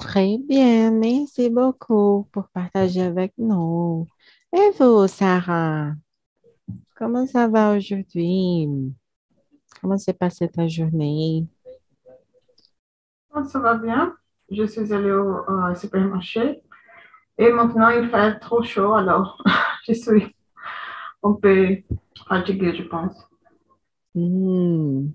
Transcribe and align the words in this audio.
Très 0.00 0.38
bien, 0.38 0.90
merci 0.90 1.50
beaucoup 1.50 2.26
pour 2.32 2.48
partager 2.48 3.02
avec 3.02 3.34
nous. 3.36 4.08
Et 4.52 4.70
vous, 4.78 5.06
Sarah, 5.06 5.92
comment 6.96 7.26
ça 7.26 7.46
va 7.46 7.76
aujourd'hui? 7.76 8.66
Comment 9.80 9.98
s'est 9.98 10.14
passée 10.14 10.48
ta 10.48 10.66
journée? 10.66 11.46
Ça 13.46 13.58
va 13.58 13.74
bien. 13.74 14.16
Je 14.50 14.64
suis 14.64 14.92
allée 14.92 15.12
au 15.12 15.48
euh, 15.48 15.74
supermarché 15.74 16.62
et 17.36 17.52
maintenant 17.52 17.90
il 17.90 18.08
fait 18.08 18.38
trop 18.40 18.62
chaud, 18.62 18.94
alors 18.94 19.40
je 19.86 19.92
suis 19.92 20.34
un 21.22 21.34
peu 21.34 21.76
fatiguée, 22.26 22.74
je 22.74 22.82
pense. 22.84 23.28
Hmm, 24.14 25.10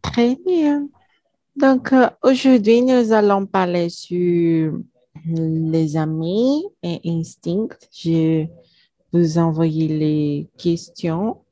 très 0.00 0.34
bien. 0.36 0.88
Donc, 1.54 1.92
euh, 1.92 2.08
aujourd'hui, 2.22 2.82
nous 2.82 3.12
allons 3.12 3.44
parler 3.46 3.90
sur 3.90 4.72
les 5.26 5.96
amis 5.96 6.64
et 6.82 7.00
instincts. 7.04 7.76
Je 7.92 8.46
vous 9.12 9.38
envoyer 9.38 9.88
les 9.88 10.50
questions. 10.56 11.44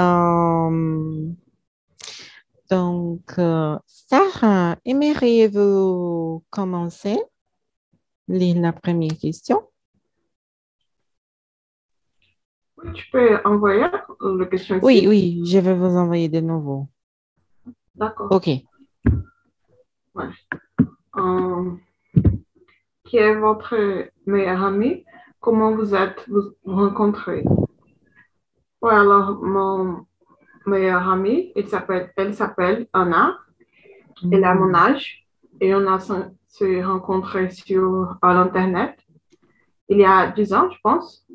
Euh, 0.00 1.28
donc, 2.68 3.38
euh, 3.38 3.78
Sarah, 3.86 4.76
aimeriez-vous 4.84 6.42
commencer? 6.50 7.18
Lire 8.26 8.60
la 8.60 8.72
première 8.72 9.16
question. 9.16 9.62
Oui, 12.78 12.92
tu 12.94 13.04
peux 13.10 13.38
envoyer 13.44 13.86
la 14.20 14.46
question 14.46 14.76
ici. 14.76 14.84
Oui, 14.84 15.06
oui, 15.06 15.42
je 15.44 15.58
vais 15.58 15.74
vous 15.74 15.96
envoyer 15.96 16.28
de 16.28 16.40
nouveau. 16.40 16.88
D'accord. 17.94 18.28
OK. 18.30 18.48
Euh, 21.16 21.72
qui 23.04 23.16
est 23.16 23.34
votre 23.34 23.76
meilleur 24.26 24.62
ami? 24.62 25.04
Comment 25.40 25.74
vous 25.74 25.94
êtes 25.94 26.28
vous 26.28 26.54
rencontrés? 26.64 27.44
Ouais, 28.82 28.94
alors 28.94 29.42
mon 29.42 30.06
meilleur 30.66 31.08
ami, 31.08 31.52
il 31.56 31.68
s'appelle, 31.68 32.12
elle 32.16 32.34
s'appelle 32.34 32.86
Anna. 32.92 33.38
Elle 34.30 34.44
a 34.44 34.54
mon 34.54 34.74
âge 34.74 35.26
et 35.60 35.74
on 35.74 35.86
a 35.86 35.98
se, 35.98 36.84
rencontrés 36.84 37.50
sur 37.50 38.16
l'internet 38.22 38.98
il 39.90 39.98
y 39.98 40.04
a 40.04 40.28
10 40.28 40.52
ans, 40.52 40.70
je 40.70 40.78
pense. 40.82 41.26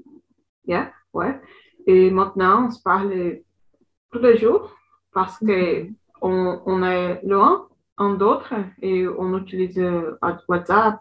Yeah, 0.65 0.91
ouais. 1.13 1.39
Et 1.85 2.09
maintenant, 2.09 2.67
on 2.67 2.71
se 2.71 2.81
parle 2.81 3.39
tous 4.11 4.19
les 4.19 4.37
jours 4.37 4.73
parce 5.11 5.37
que 5.39 5.87
on, 6.21 6.61
on 6.65 6.81
est 6.83 7.21
loin 7.23 7.67
un 7.97 8.13
d'autre 8.15 8.53
et 8.81 9.07
on 9.07 9.37
utilise 9.37 9.77
euh, 9.79 10.17
WhatsApp 10.47 10.99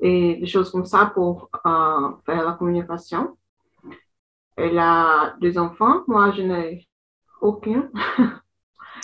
et 0.00 0.36
des 0.36 0.46
choses 0.46 0.70
comme 0.70 0.84
ça 0.84 1.10
pour 1.14 1.50
euh, 1.66 2.10
faire 2.26 2.44
la 2.44 2.52
communication. 2.52 3.36
Elle 4.56 4.78
a 4.78 5.36
deux 5.40 5.56
enfants, 5.58 6.02
moi 6.06 6.32
je 6.32 6.42
n'ai 6.42 6.88
aucun. 7.40 7.90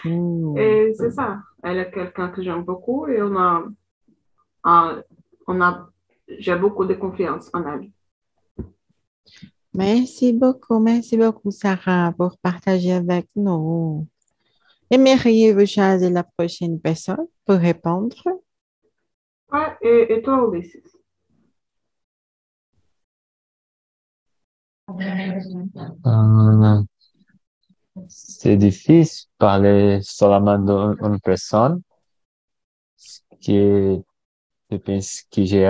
Hmm. 0.04 0.56
Et 0.58 0.92
c'est 0.94 1.10
ça. 1.10 1.38
Elle 1.62 1.78
est 1.78 1.90
quelqu'un 1.90 2.28
que 2.28 2.42
j'aime 2.42 2.64
beaucoup 2.64 3.06
et 3.06 3.22
on 3.22 3.34
a, 3.36 3.64
euh, 4.66 5.02
on 5.46 5.60
a, 5.60 5.88
j'ai 6.38 6.54
beaucoup 6.56 6.84
de 6.84 6.94
confiance 6.94 7.50
en 7.54 7.64
elle. 7.66 7.90
Merci 9.72 10.32
beaucoup, 10.32 10.78
merci 10.78 11.16
beaucoup, 11.16 11.50
Sarah, 11.50 12.12
pour 12.16 12.38
partager 12.38 12.92
avec 12.92 13.28
nous. 13.36 14.06
Aimeriez-vous 14.90 15.66
choisir 15.66 16.10
la 16.10 16.24
prochaine 16.24 16.80
personne 16.80 17.26
pour 17.44 17.56
répondre? 17.56 18.16
Ouais, 19.52 19.76
et, 19.82 20.12
et 20.14 20.22
toi, 20.22 20.48
Ulysses? 20.52 20.96
Euh, 26.06 26.82
c'est 28.08 28.56
difficile 28.56 29.04
de 29.04 29.36
parler 29.38 30.00
seulement 30.02 30.58
d'une 30.58 31.20
personne 31.20 31.82
qui 33.40 33.56
est, 33.56 34.02
je 34.70 34.76
pense 34.78 35.22
que 35.30 35.44
j'ai 35.44 35.66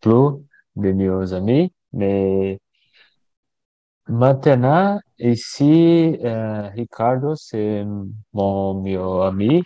plus 0.00 0.44
de 0.76 0.92
meilleurs 0.92 1.32
amis, 1.34 1.72
mais 1.92 2.58
maintenant, 4.08 5.00
ici, 5.18 6.16
euh, 6.24 6.68
Ricardo, 6.70 7.34
c'est 7.36 7.84
mon 8.32 8.80
meilleur 8.80 9.22
ami. 9.24 9.62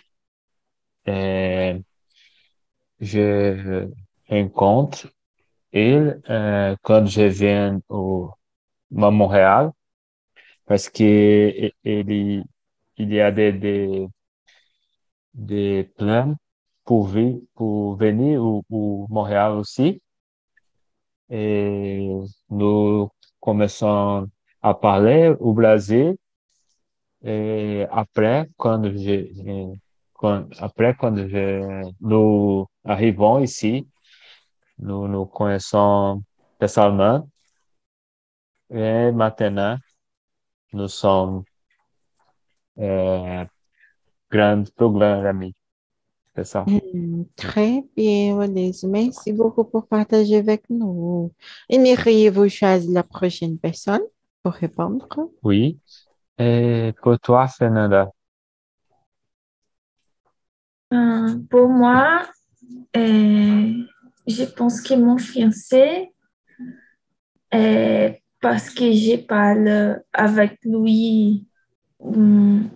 Et 1.05 1.81
je 2.99 3.89
rencontre 4.29 5.07
il 5.73 6.21
euh, 6.29 6.75
quand 6.83 7.05
je 7.07 7.23
viens 7.23 7.79
au, 7.89 8.31
à 8.97 9.11
Montréal 9.11 9.71
parce 10.65 10.89
que 10.89 11.71
il, 11.85 12.43
il 12.97 13.13
y 13.13 13.21
a 13.21 13.31
des, 13.31 13.53
des, 13.53 14.07
des 15.35 15.85
plans 15.97 16.35
pour, 16.83 17.07
vi- 17.07 17.47
pour 17.55 17.95
venir 17.95 18.43
au, 18.43 18.63
au 18.69 19.07
Montréal 19.09 19.53
aussi. 19.53 20.01
Et 21.29 22.09
nous 22.49 23.09
commençons 23.39 24.27
à 24.61 24.73
parler 24.73 25.33
au 25.39 25.53
Brésil. 25.53 26.17
Et 27.23 27.85
après, 27.91 28.49
quand 28.57 28.83
je, 28.83 29.73
quand, 30.13 30.47
après, 30.59 30.95
quand 30.99 31.15
je, 31.15 31.91
nous 32.01 32.67
arrivons 32.83 33.39
ici, 33.39 33.87
nous 34.79 35.07
nous 35.07 35.25
connaissons 35.25 36.21
personnellement. 36.59 37.27
Et 38.69 39.11
maintenant, 39.11 39.77
nous 40.73 40.87
sommes 40.87 41.43
euh. 42.79 43.45
C'est 46.37 46.43
ça. 46.43 46.65
Hmm, 46.67 47.23
Très 47.35 47.83
bien, 47.95 48.35
Wallace. 48.35 48.83
Merci 48.83 49.33
beaucoup 49.33 49.63
pour 49.63 49.87
partager 49.87 50.35
avec 50.35 50.69
nous. 50.69 51.31
Aimeriez-vous 51.67 52.47
choisir 52.47 52.91
la 52.91 53.01
prochaine 53.01 53.57
personne 53.57 54.03
pour 54.43 54.53
répondre? 54.53 55.07
Oui. 55.41 55.79
Et 56.37 56.93
pour 57.01 57.19
toi, 57.19 57.47
Fernanda? 57.47 58.11
Euh, 60.93 61.39
pour 61.49 61.69
moi, 61.69 62.21
euh, 62.95 63.73
je 64.27 64.43
pense 64.55 64.81
que 64.81 64.93
mon 64.93 65.17
fiancé, 65.17 66.13
euh, 67.55 68.11
parce 68.41 68.69
que 68.69 68.91
je 68.91 69.15
parle 69.25 70.03
avec 70.13 70.59
lui 70.63 71.47
hum, 71.99 72.69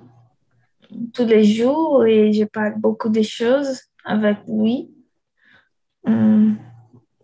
tous 1.14 1.26
les 1.26 1.44
jours 1.44 2.06
et 2.06 2.32
je 2.34 2.44
parle 2.46 2.80
beaucoup 2.80 3.10
de 3.10 3.22
choses 3.22 3.82
avec 4.04 4.38
lui. 4.48 4.92
Hum, 6.06 6.58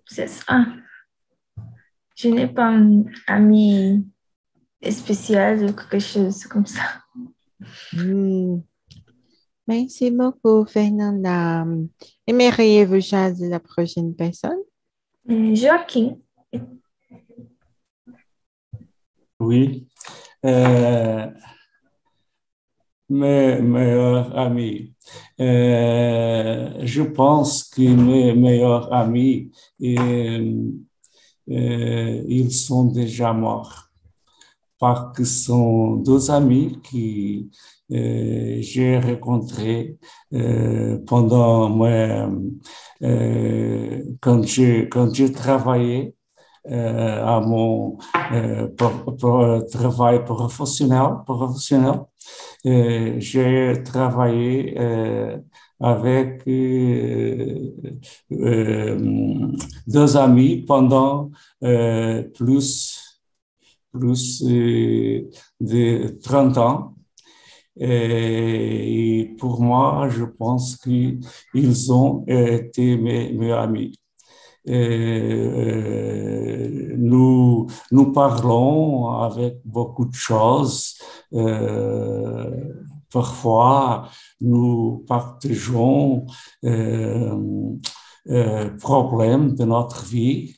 c'est 0.06 0.28
ça. 0.28 0.66
Je 2.16 2.30
n'ai 2.30 2.48
pas 2.48 2.68
un 2.68 3.04
ami 3.28 4.06
spécial 4.90 5.66
ou 5.66 5.74
quelque 5.74 6.00
chose 6.00 6.46
comme 6.46 6.66
ça. 6.66 7.04
Hmm. 7.94 8.60
Merci 9.68 10.12
beaucoup, 10.12 10.66
Fernanda. 10.66 11.66
Aimeriez-vous 12.26 13.02
choisir 13.02 13.50
la 13.50 13.60
prochaine 13.60 14.16
personne? 14.16 14.60
Euh, 15.30 15.54
Joaquim, 15.54 16.18
Oui. 19.40 19.88
Euh, 20.46 21.28
mes 23.10 23.62
meilleurs 23.62 24.38
amis. 24.38 24.94
Euh, 25.40 26.74
je 26.84 27.04
pense 27.04 27.64
que 27.64 27.82
mes 27.82 28.34
meilleurs 28.34 28.92
amis, 28.94 29.52
euh, 29.82 30.72
euh, 31.50 32.24
ils 32.28 32.52
sont 32.52 32.86
déjà 32.86 33.34
morts. 33.34 33.86
Parce 34.80 35.18
que 35.18 35.24
sont 35.24 35.96
deux 35.98 36.30
amis 36.30 36.80
qui 36.84 37.50
euh, 37.92 38.58
j'ai 38.62 39.00
rencontrés 39.00 39.98
pendant 41.08 41.70
quand 44.22 44.44
je, 44.44 44.86
quand 44.86 45.14
je 45.14 45.26
travaillais 45.28 46.14
à 46.70 47.40
mon 47.40 47.98
travail 49.72 50.24
professionnel. 50.26 52.02
Euh, 52.68 53.16
j'ai 53.20 53.82
travaillé 53.84 54.76
euh, 54.78 55.38
avec 55.80 56.44
euh, 56.48 57.72
deux 59.88 60.18
amis 60.18 60.64
pendant 60.66 61.32
plus, 62.34 63.22
plus 63.94 64.44
de 64.44 66.20
30 66.22 66.58
ans. 66.58 66.96
Et, 67.80 69.36
pour 69.40 69.62
moi, 69.62 70.10
je 70.10 70.26
pense 70.26 70.78
qu'ils 70.78 71.94
ont 71.94 72.26
été 72.28 72.98
mes, 72.98 73.32
mes 73.34 73.52
amis. 73.52 74.00
Et 74.68 76.48
nous, 76.98 77.68
nous 77.92 78.12
parlons 78.12 79.08
avec 79.10 79.62
beaucoup 79.64 80.06
de 80.06 80.14
choses. 80.14 80.98
Euh, 81.34 82.52
parfois, 83.12 84.10
nous 84.42 85.06
partageons 85.08 86.26
euh, 86.66 87.38
euh, 88.30 88.70
problèmes 88.78 89.56
de 89.56 89.64
notre 89.64 90.04
vie 90.04 90.58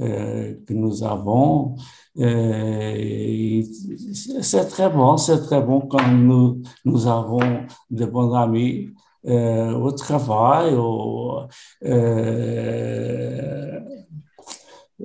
euh, 0.00 0.54
que 0.66 0.72
nous 0.72 1.02
avons. 1.02 1.74
Euh, 2.18 3.62
c'est 4.40 4.66
très 4.68 4.88
bon, 4.88 5.16
c'est 5.16 5.40
très 5.40 5.60
bon 5.60 5.80
quand 5.80 6.06
nous, 6.12 6.62
nous 6.84 7.06
avons 7.06 7.66
de 7.90 8.06
bons 8.06 8.32
amis 8.34 8.90
euh, 9.26 9.72
au 9.74 9.92
travail, 9.92 10.74
au, 10.74 11.40
euh, 11.84 13.80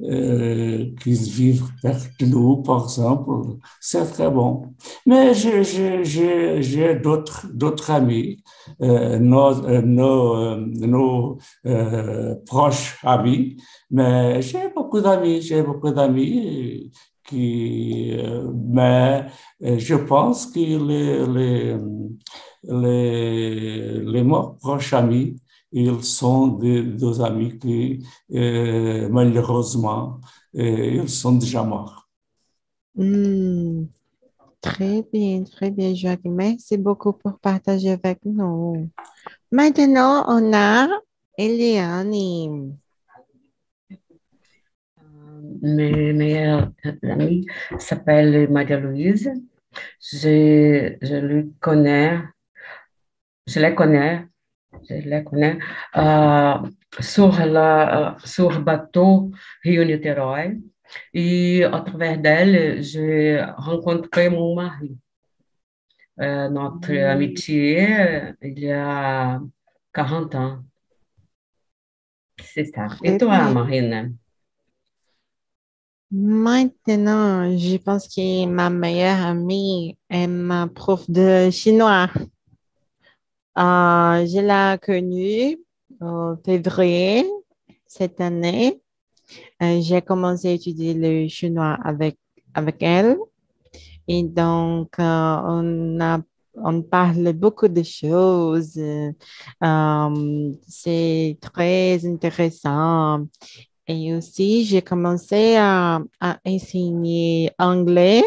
euh, 0.04 0.86
qu'ils 1.02 1.24
vivent 1.30 1.70
de 2.20 2.26
nous, 2.26 2.58
par 2.58 2.84
exemple, 2.84 3.32
c'est 3.80 4.06
très 4.12 4.30
bon. 4.30 4.74
Mais 5.06 5.34
j'ai 5.34 6.96
d'autres, 6.96 7.92
amis, 7.92 8.44
euh, 8.82 9.20
nos, 9.20 9.66
euh, 9.66 9.82
nos, 9.82 10.36
euh, 10.36 10.58
nos 10.88 11.38
proches 12.46 12.98
amis, 13.04 13.56
mais 13.90 14.42
j'ai 14.42 14.70
beaucoup 14.76 15.00
d'amis, 15.00 15.42
j'ai 15.42 15.64
beaucoup 15.64 15.92
d'amis 15.92 16.92
qui, 17.26 18.18
mais 18.54 19.26
je 19.62 19.96
pense 19.96 20.48
que 20.48 20.60
les, 20.60 21.78
les, 22.68 24.00
les 24.00 24.24
proches 24.60 24.94
amis 24.94 25.36
ils 25.78 26.04
sont 26.06 26.48
des, 26.48 27.22
amis 27.22 27.60
qui, 27.60 28.02
euh, 28.34 29.10
malheureusement, 29.10 30.22
euh, 30.56 31.02
ils 31.04 31.10
sont 31.10 31.34
déjà 31.34 31.64
morts. 31.64 32.08
Hmm. 32.96 33.84
Très 34.62 35.04
bien, 35.12 35.44
très 35.44 35.72
bien, 35.72 35.94
Joachim. 35.94 36.32
Merci 36.32 36.78
beaucoup 36.78 37.12
pour 37.12 37.38
partager 37.40 37.92
avec 37.92 38.20
nous. 38.24 38.90
Maintenant, 39.52 40.24
on 40.30 40.54
a 40.54 40.88
Eliane. 41.38 42.78
Mes 45.62 46.14
meilleurs 46.14 46.72
amis 47.04 47.46
s'appelle 47.78 48.50
Maria-Louise. 48.50 49.30
Je, 50.00 50.96
je 51.02 51.16
le 51.16 51.52
connais, 51.60 52.22
je 53.48 53.60
la 53.60 53.72
connais 53.72 54.28
je 54.90 55.10
la 55.10 55.22
connais, 55.22 55.58
uh, 55.96 56.68
sur, 57.00 57.46
la, 57.46 58.18
sur 58.24 58.62
bateau 58.62 59.32
Rio-Niterói. 59.64 60.62
Et 61.14 61.64
à 61.64 61.82
travers 61.82 62.18
d'elle, 62.18 62.82
j'ai 62.84 63.44
rencontré 63.58 64.30
mon 64.30 64.56
mari. 64.56 64.98
Euh, 66.22 66.48
notre 66.50 66.94
mmh. 66.94 67.10
amitié, 67.10 67.88
il 68.42 68.60
y 68.60 68.72
a 68.72 69.42
40 69.94 70.36
ans. 70.36 70.60
C'est 72.42 72.66
ça. 72.66 72.88
Et 73.04 73.18
toi, 73.18 73.50
Marine? 73.50 74.16
Maintenant, 76.12 77.58
je 77.58 77.78
pense 77.78 78.08
que 78.08 78.46
ma 78.46 78.70
meilleure 78.70 79.26
amie 79.26 79.98
est 80.10 80.28
ma 80.28 80.68
prof 80.68 81.10
de 81.10 81.50
chinois. 81.50 82.10
Euh, 83.58 84.26
je 84.26 84.40
l'ai 84.42 84.78
connue 84.80 85.58
en 86.02 86.36
février 86.44 87.26
cette 87.88 88.20
année. 88.20 88.82
Euh, 89.64 89.80
j'ai 89.82 90.02
commencé 90.02 90.50
à 90.50 90.52
étudier 90.52 90.94
le 90.94 91.30
chinois 91.30 91.78
avec, 91.86 92.18
avec 92.54 92.84
elle. 92.84 93.18
Et 94.10 94.24
donc, 94.24 95.00
euh, 95.00 95.04
on, 95.04 96.02
a, 96.02 96.20
on 96.56 96.82
parle 96.82 97.32
beaucoup 97.32 97.70
de 97.70 97.82
choses. 97.84 98.78
c'est 100.68 101.38
très 101.42 102.06
intéressant. 102.06 103.26
Et 103.88 104.14
aussi, 104.16 104.66
j'ai 104.66 104.82
commencé 104.82 105.56
à, 105.56 106.02
à 106.20 106.40
enseigner 106.46 107.52
anglais. 107.58 108.24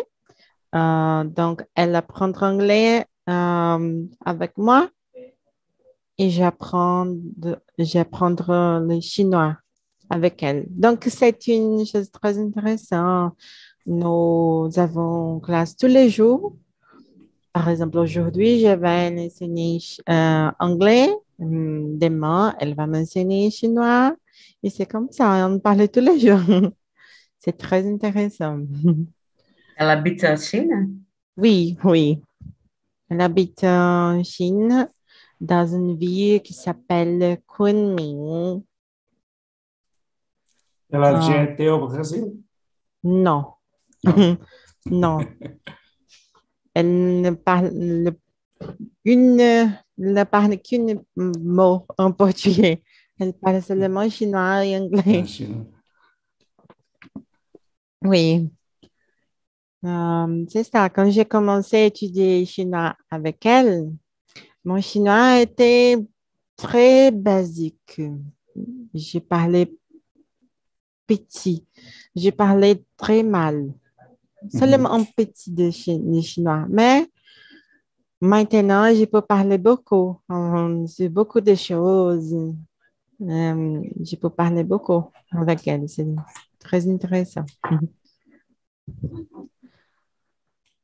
donc, 0.72 1.64
elle 1.74 1.94
apprend 1.96 2.32
anglais 2.40 3.04
avec 3.26 4.56
moi 4.56 4.88
et 6.18 6.30
j'apprends 6.30 7.04
le 7.78 9.00
chinois 9.00 9.56
avec 10.10 10.42
elle. 10.42 10.66
Donc, 10.68 11.06
c'est 11.08 11.46
une 11.46 11.86
chose 11.86 12.10
très 12.10 12.38
intéressante. 12.38 13.34
Nous 13.86 14.68
avons 14.76 15.40
classe 15.40 15.76
tous 15.76 15.86
les 15.86 16.10
jours. 16.10 16.56
Par 17.52 17.68
exemple, 17.68 17.98
aujourd'hui, 17.98 18.60
je 18.60 18.68
vais 18.68 19.26
enseigner 19.26 19.78
euh, 20.08 20.50
anglais. 20.58 21.10
Hum, 21.40 21.96
demain, 21.98 22.54
elle 22.58 22.74
va 22.74 22.86
m'enseigner 22.86 23.50
chinois. 23.50 24.14
Et 24.62 24.70
c'est 24.70 24.86
comme 24.86 25.10
ça, 25.10 25.48
on 25.48 25.58
parle 25.60 25.88
tous 25.88 26.00
les 26.00 26.18
jours. 26.18 26.40
c'est 27.38 27.56
très 27.56 27.86
intéressant. 27.86 28.58
Elle 29.76 29.90
habite 29.90 30.24
en 30.24 30.36
Chine? 30.36 30.98
Oui, 31.36 31.78
oui. 31.84 32.20
Elle 33.08 33.20
habite 33.20 33.62
en 33.62 34.22
Chine 34.24 34.88
dans 35.40 35.66
une 35.66 35.96
ville 35.96 36.42
qui 36.42 36.52
s'appelle 36.52 37.38
Kunming. 37.46 38.62
Elle 40.90 41.04
a 41.04 41.14
déjà 41.20 41.44
été 41.44 41.68
au 41.68 41.86
Brésil? 41.86 42.34
Non. 43.04 43.44
non. 44.86 45.18
Elle 46.74 47.20
ne 47.20 47.30
parle 47.30 47.72
une, 49.04 49.72
ne 49.98 50.24
parle 50.24 50.58
qu'une 50.58 51.02
mot 51.16 51.86
en 51.96 52.12
portugais. 52.12 52.82
Elle 53.18 53.32
parle 53.32 53.62
seulement 53.62 54.08
chinois 54.08 54.64
et 54.64 54.76
anglais. 54.78 55.24
oui. 58.02 58.48
Euh, 59.84 60.44
c'est 60.48 60.64
ça. 60.64 60.88
Quand 60.88 61.10
j'ai 61.10 61.24
commencé 61.24 61.76
à 61.76 61.84
étudier 61.86 62.44
chinois 62.44 62.96
avec 63.10 63.44
elle, 63.46 63.92
mon 64.68 64.82
chinois 64.82 65.40
était 65.40 65.96
très 66.54 67.10
basique. 67.10 68.02
J'ai 68.92 69.20
parlé 69.20 69.74
petit. 71.06 71.66
J'ai 72.14 72.32
parlé 72.32 72.84
très 72.98 73.22
mal. 73.22 73.72
Seulement 74.50 74.92
un 74.92 75.04
petit 75.04 75.50
de, 75.50 75.70
chinois. 75.70 76.66
Mais 76.68 77.06
maintenant, 78.20 78.94
je 78.94 79.06
peux 79.06 79.22
parler 79.22 79.56
beaucoup. 79.56 80.20
C'est 80.86 81.08
beaucoup 81.08 81.40
de 81.40 81.54
choses. 81.54 82.34
Euh, 83.22 83.82
je 84.08 84.16
peux 84.16 84.30
parler 84.30 84.64
beaucoup 84.64 85.04
avec 85.32 85.66
elle. 85.66 85.88
C'est 85.88 86.06
très 86.58 86.86
intéressant. 86.86 87.46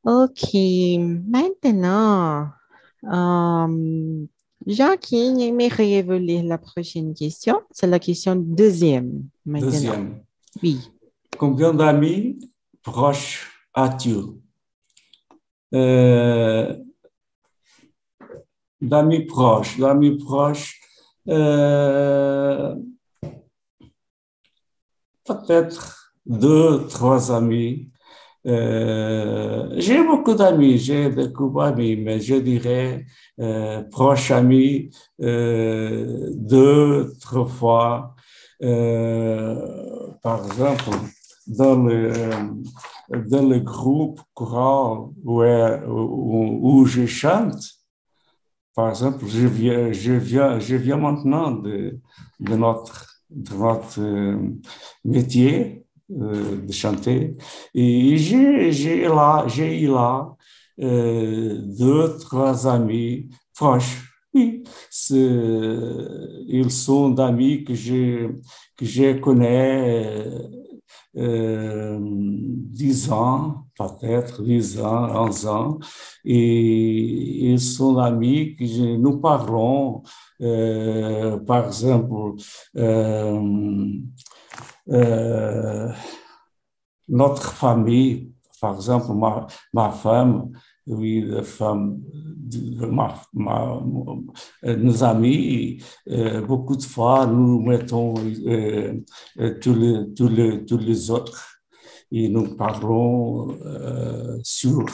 OK. 0.04 0.54
Maintenant, 1.28 2.48
euh, 3.12 4.26
Jacqueline 4.66 5.40
aimerait 5.40 6.02
lire 6.18 6.44
la 6.44 6.58
prochaine 6.58 7.14
question. 7.14 7.60
C'est 7.70 7.86
la 7.86 7.98
question 7.98 8.36
deuxième. 8.36 9.24
Deuxième. 9.44 10.22
Oui. 10.62 10.90
Combien 11.36 11.74
d'amis 11.74 12.38
proches 12.82 13.50
as-tu? 13.74 14.16
Euh, 15.74 16.76
D'amis 18.80 19.24
proches, 19.24 19.78
d'amis 19.78 20.18
proches, 20.18 20.78
euh, 21.28 22.74
peut-être 25.24 26.12
deux, 26.26 26.86
trois 26.88 27.32
amis 27.32 27.90
euh, 28.46 29.68
j'ai 29.78 30.04
beaucoup 30.04 30.34
d'amis, 30.34 30.78
j'ai 30.78 31.08
beaucoup 31.08 31.50
d'amis, 31.50 31.96
mais 31.96 32.20
je 32.20 32.34
dirais 32.36 33.06
euh, 33.40 33.82
proches 33.84 34.30
amis 34.30 34.90
euh, 35.22 36.30
deux, 36.34 37.14
trois 37.20 37.46
fois. 37.46 38.14
Euh, 38.62 40.10
par 40.22 40.44
exemple, 40.44 40.90
dans 41.46 41.82
le, 41.82 42.12
dans 43.10 43.48
le 43.48 43.60
groupe 43.60 44.20
choral 44.34 45.08
où, 45.24 45.42
où, 45.42 46.58
où, 46.62 46.86
je 46.86 47.06
chante, 47.06 47.62
par 48.74 48.90
exemple, 48.90 49.24
je 49.26 49.46
viens, 49.46 49.92
je 49.92 50.12
viens, 50.12 50.58
je 50.58 50.76
viens 50.76 50.96
maintenant 50.96 51.50
de 51.50 52.00
notre, 52.40 53.22
de 53.30 53.54
notre 53.54 54.38
métier, 55.04 55.83
euh, 56.10 56.60
de 56.66 56.72
chanter. 56.72 57.36
Et 57.74 58.16
j'ai 58.16 59.02
là, 59.08 59.44
j'ai 59.48 59.88
euh, 60.80 61.58
deux, 61.78 62.16
trois 62.18 62.66
amis 62.66 63.28
proches. 63.54 64.10
Oui, 64.34 64.64
ils 66.48 66.70
sont 66.70 67.10
d'amis 67.10 67.62
que 67.62 67.72
je, 67.74 68.32
que 68.76 68.84
je 68.84 69.12
connais 69.20 70.26
euh, 71.16 71.98
dix 72.00 73.12
ans, 73.12 73.66
peut-être 73.78 74.42
dix 74.42 74.80
ans, 74.80 75.24
onze 75.24 75.46
ans, 75.46 75.78
et 76.24 77.50
ils 77.52 77.60
sont 77.60 77.98
amis 77.98 78.56
que 78.56 78.96
nous 78.96 79.18
parlons, 79.18 80.02
euh, 80.40 81.38
par 81.38 81.66
exemple, 81.66 82.40
euh, 82.76 83.40
euh, 84.90 85.90
notre 87.08 87.52
famille, 87.52 88.32
par 88.60 88.76
exemple, 88.76 89.12
ma, 89.72 89.90
femme, 89.90 90.50
oui, 90.86 91.22
la 91.26 91.42
femme 91.42 92.00
ma, 92.90 93.14
ma, 93.32 93.82
nos 94.62 95.04
amis, 95.04 95.82
euh, 96.10 96.40
beaucoup 96.42 96.76
de 96.76 96.82
fois, 96.82 97.26
nous 97.26 97.60
mettons 97.60 98.14
euh, 98.46 98.94
euh, 99.38 99.58
tous, 99.60 100.78
les, 100.78 101.10
autres 101.10 101.58
et 102.10 102.28
nous 102.28 102.56
parlons 102.56 103.56
euh, 103.64 104.38
sur 104.42 104.84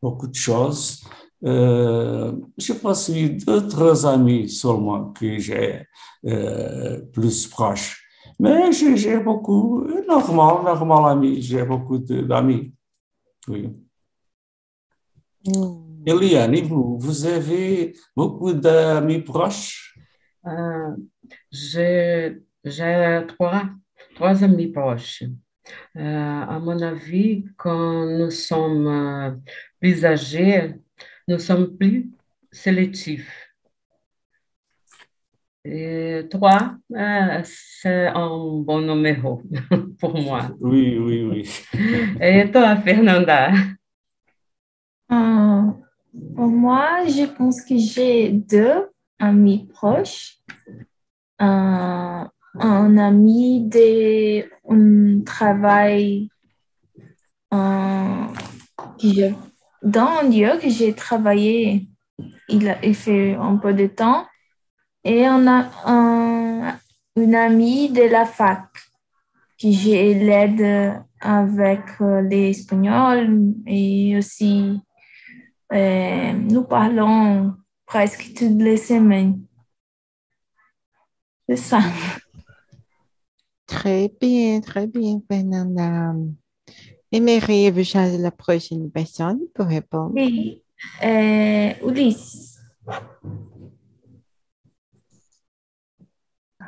beaucoup 0.00 0.26
de 0.26 0.34
choses. 0.34 1.04
Euh, 1.44 2.32
je 2.56 2.72
pense 2.72 3.08
que 3.08 3.44
d'autres 3.44 4.06
amis 4.06 4.48
seulement 4.48 5.12
que 5.12 5.38
j'ai 5.38 5.86
euh, 6.26 7.00
plus 7.12 7.48
proches. 7.48 8.01
Mais 8.42 8.72
j'ai 8.72 9.20
beaucoup, 9.20 9.84
normal, 10.08 10.64
normal 10.64 11.12
amis, 11.12 11.40
j'ai 11.40 11.64
beaucoup 11.64 11.98
d'amis. 11.98 12.74
Oui. 13.46 13.70
Eliane, 16.04 16.54
et 16.56 16.62
vous, 16.62 16.98
vous 16.98 17.24
avez 17.24 17.94
beaucoup 18.16 18.52
d'amis 18.52 19.20
proches? 19.20 19.96
Euh, 20.44 20.96
j'ai 21.52 22.42
trois, 23.28 23.62
trois 24.16 24.42
amis 24.42 24.72
proches. 24.72 25.22
Euh, 25.96 26.42
à 26.54 26.58
mon 26.58 26.80
avis, 26.82 27.44
quand 27.56 28.06
nous 28.06 28.32
sommes 28.32 28.88
euh, 28.88 29.30
plus 29.78 30.04
âgés, 30.04 30.74
nous 31.28 31.38
sommes 31.38 31.76
plus 31.76 32.10
sélectifs. 32.50 33.41
Et 35.64 36.26
trois, 36.28 36.74
euh, 36.92 37.40
c'est 37.44 38.08
un 38.08 38.62
bon 38.62 38.80
numéro 38.80 39.42
pour 40.00 40.20
moi. 40.20 40.50
Oui, 40.60 40.98
oui, 40.98 41.22
oui. 41.22 41.50
Et 42.20 42.50
toi, 42.50 42.76
Fernanda? 42.76 43.52
Euh, 45.12 45.62
pour 46.34 46.48
moi, 46.48 47.06
je 47.06 47.26
pense 47.26 47.62
que 47.62 47.76
j'ai 47.76 48.30
deux 48.30 48.88
amis 49.20 49.68
proches. 49.72 50.38
Un, 51.38 52.28
un 52.58 52.98
ami 52.98 53.68
de 53.68 54.44
un 54.68 55.22
travail 55.24 56.28
euh, 57.54 58.26
dans 59.82 60.08
un 60.22 60.28
lieu 60.28 60.58
que 60.60 60.68
j'ai 60.68 60.92
travaillé, 60.92 61.88
il, 62.48 62.68
a, 62.68 62.84
il 62.84 62.94
fait 62.94 63.34
un 63.34 63.56
peu 63.56 63.72
de 63.72 63.86
temps. 63.86 64.26
Et 65.04 65.28
on 65.28 65.46
a 65.46 65.70
un, 65.84 66.78
une 67.16 67.34
amie 67.34 67.88
de 67.90 68.02
la 68.02 68.24
fac 68.24 68.68
que 69.60 69.70
j'ai 69.70 70.14
l'aide 70.14 71.02
avec 71.20 72.00
euh, 72.00 72.20
l'espagnol 72.22 73.54
et 73.66 74.16
aussi 74.16 74.80
euh, 75.72 76.32
nous 76.32 76.64
parlons 76.64 77.54
presque 77.86 78.32
toutes 78.36 78.60
les 78.60 78.76
semaines. 78.76 79.42
C'est 81.48 81.56
ça. 81.56 81.80
Très 83.66 84.12
bien, 84.20 84.60
très 84.60 84.86
bien, 84.86 85.20
Fernanda. 85.28 86.14
Aimeriez-vous 87.10 87.84
changer 87.84 88.18
la 88.18 88.30
prochaine 88.30 88.90
personne 88.90 89.40
pour 89.54 89.66
répondre? 89.66 90.12
Oui. 90.14 90.62
Euh, 91.04 91.72
Ulysse. 91.86 92.58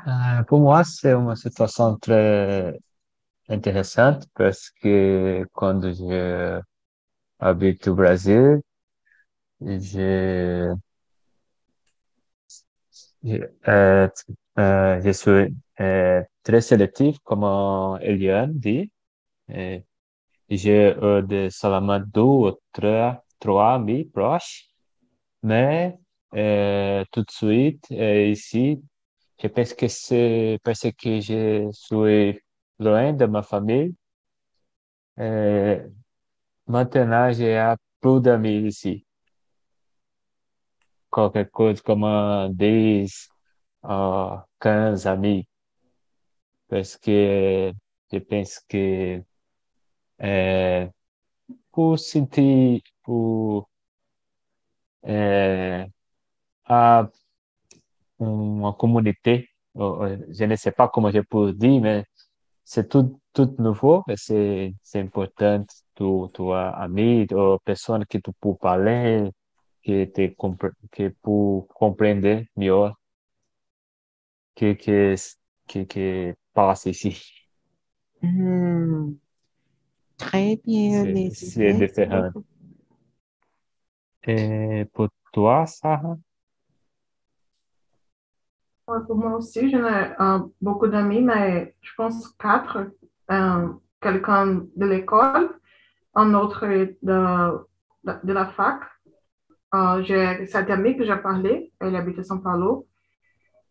Euh, 0.07 0.43
pour 0.45 0.61
moi, 0.61 0.85
c'est 0.85 1.13
une 1.13 1.35
situation 1.37 1.97
très 1.97 2.79
intéressante 3.49 4.27
parce 4.35 4.71
que 4.83 5.47
quand 5.55 5.81
je 5.83 6.61
habite 7.41 7.89
au 7.89 7.95
Brésil, 7.97 8.61
je, 9.61 10.75
je, 13.23 13.37
euh, 13.69 14.09
euh, 14.59 15.01
je 15.03 15.11
suis 15.11 15.55
euh, 15.81 16.23
très 16.43 16.61
sélectif, 16.61 17.19
comme 17.25 17.45
Eliane 18.03 18.53
dit. 18.59 18.91
Et 19.51 19.85
J'ai 20.51 20.95
euh, 21.03 21.23
de 21.23 21.49
seulement 21.51 22.01
deux 22.01 22.21
ou 22.23 22.53
trois, 22.73 23.25
trois 23.41 23.75
amis 23.77 24.05
proches, 24.07 24.67
mais 25.43 25.99
euh, 26.37 27.05
tout 27.13 27.23
de 27.23 27.31
suite, 27.31 27.87
euh, 27.93 28.27
ici, 28.29 28.83
je 29.43 29.49
pense 29.49 29.75
que 29.75 29.89
c'est 29.89 30.59
parce 30.65 30.83
que 30.99 31.21
je 31.21 31.71
suis 31.73 32.41
loin 32.79 33.13
de 33.13 33.27
ma 33.27 33.43
famille. 33.43 33.95
Euh, 35.19 35.87
maintenant, 36.67 37.33
j'ai 37.33 37.75
peu 38.01 38.21
d'amis 38.21 38.67
ici. 38.69 39.07
Quelque 41.13 41.51
chose 41.57 41.81
comme 41.83 42.05
euh, 42.05 42.49
10, 42.51 43.29
euh, 43.85 44.37
15 44.61 45.07
amis. 45.07 45.47
Parce 46.69 46.97
que 46.99 47.73
je 48.13 48.19
pense 48.19 48.61
que 48.69 49.23
euh, 50.23 50.89
pour 51.73 51.99
sentir, 51.99 52.81
pour 53.03 53.69
euh, 55.07 55.87
à 56.67 57.11
une 58.21 58.73
communauté, 58.79 59.51
euh, 59.77 60.19
je 60.31 60.45
ne 60.45 60.57
sais 60.57 60.73
pas 60.73 60.89
comment 60.89 61.11
je 61.11 61.21
peux 61.21 61.53
dire, 61.53 61.81
mais 61.81 62.05
c'est 62.65 62.89
tout, 62.89 63.21
tout 63.33 63.55
nouveau 63.59 64.05
c'est, 64.17 64.75
c'est 64.83 65.01
important. 65.01 65.65
Tu, 65.95 66.05
tu 66.35 66.53
as 66.53 66.71
amis, 66.71 67.27
ou 67.33 67.59
personnes 67.65 68.05
que 68.07 68.19
tu 68.19 68.31
peux 68.41 68.55
parler, 68.55 69.31
que 69.85 70.05
te 70.07 70.29
compre 70.35 70.71
que 70.91 71.09
pour 71.23 71.69
comprendre 71.69 72.45
mieux 72.57 72.91
que, 74.55 74.75
que, 74.75 75.15
que, 75.69 75.85
que 75.85 76.35
passe 76.53 76.87
ici. 76.87 77.23
Hmm. 78.23 79.15
Très 80.17 80.57
bien, 80.57 81.05
C'est, 81.05 81.31
c'est 81.31 81.75
différent. 81.75 82.31
Et 84.27 84.85
pour 84.93 85.09
toi, 85.33 85.67
Sarah? 85.67 86.17
Pour 88.87 89.17
moi 89.17 89.39
aussi, 89.39 89.71
j'en 89.71 89.87
ai 89.87 90.13
euh, 90.21 90.41
beaucoup 90.61 90.89
d'amis, 90.89 91.23
mais 91.23 91.75
je 91.81 91.91
pense 91.97 92.29
quatre. 92.39 92.91
Euh, 93.31 93.69
quelqu'un 94.03 94.67
de 94.77 94.87
l'école, 94.87 95.59
un 96.15 96.35
autre 96.35 96.67
de, 96.67 97.67
de, 98.23 98.33
la 98.33 98.47
fac. 98.49 98.83
Euh, 99.75 100.03
j'ai 100.03 100.45
cette 100.47 100.69
amie 100.69 100.99
que 100.99 101.05
j'ai 101.05 101.17
parlé, 101.17 101.73
elle 101.81 101.97
habite 101.97 102.19
à 102.19 102.23
São 102.23 102.43
Paulo. 102.43 102.87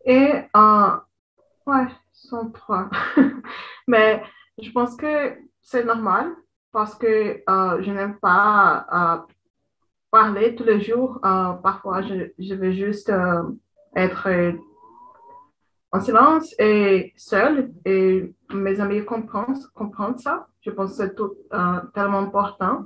Et, 0.04 0.32
euh, 0.56 0.90
ouais, 1.66 1.86
sont 2.12 2.50
trois. 2.50 2.90
Mais 3.86 4.20
je 4.60 4.72
pense 4.72 4.96
que 4.96 5.36
c'est 5.62 5.84
normal 5.84 6.34
parce 6.72 6.96
que 6.96 7.40
je 7.46 7.90
n'aime 7.92 8.18
pas 8.18 9.24
parler 10.10 10.56
tous 10.56 10.64
les 10.64 10.80
jours. 10.80 11.20
Parfois, 11.22 12.02
je, 12.02 12.32
je 12.40 12.70
juste 12.72 13.12
être 13.94 14.28
en 15.94 16.00
silence 16.00 16.52
et 16.58 17.12
seul 17.16 17.72
et 17.84 18.34
mes 18.52 18.80
amis 18.80 19.04
comprennent, 19.04 20.18
ça. 20.18 20.48
Je 20.60 20.70
pense 20.70 20.90
que 20.90 20.96
c'est 20.96 21.14
tout, 21.14 21.34
euh, 21.52 21.80
tellement 21.94 22.18
important. 22.18 22.84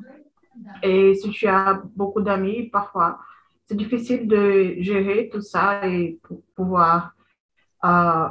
Et 0.83 1.15
si 1.15 1.31
tu 1.31 1.47
as 1.47 1.81
beaucoup 1.97 2.21
d'amis, 2.21 2.69
parfois, 2.69 3.19
c'est 3.65 3.77
difficile 3.77 4.29
de 4.29 4.75
gérer 4.81 5.31
tout 5.33 5.41
ça 5.41 5.89
et 5.89 6.21
pouvoir 6.55 7.15
euh, 7.87 8.29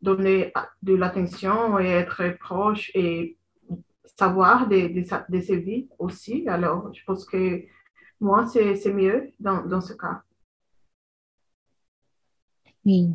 donner 0.00 0.52
de 0.82 0.94
l'attention 0.94 1.80
et 1.80 1.88
être 1.88 2.38
proche 2.38 2.92
et 2.94 3.36
savoir 4.16 4.68
de, 4.68 4.86
de, 4.86 5.02
de 5.02 5.54
vies 5.56 5.88
aussi. 5.98 6.48
Alors, 6.48 6.92
je 6.94 7.02
pense 7.04 7.24
que 7.24 7.62
moi, 8.20 8.46
c'est 8.46 8.92
mieux 8.92 9.32
dans, 9.40 9.66
dans 9.66 9.80
ce 9.80 9.94
cas. 9.94 10.22
Oui, 12.84 13.14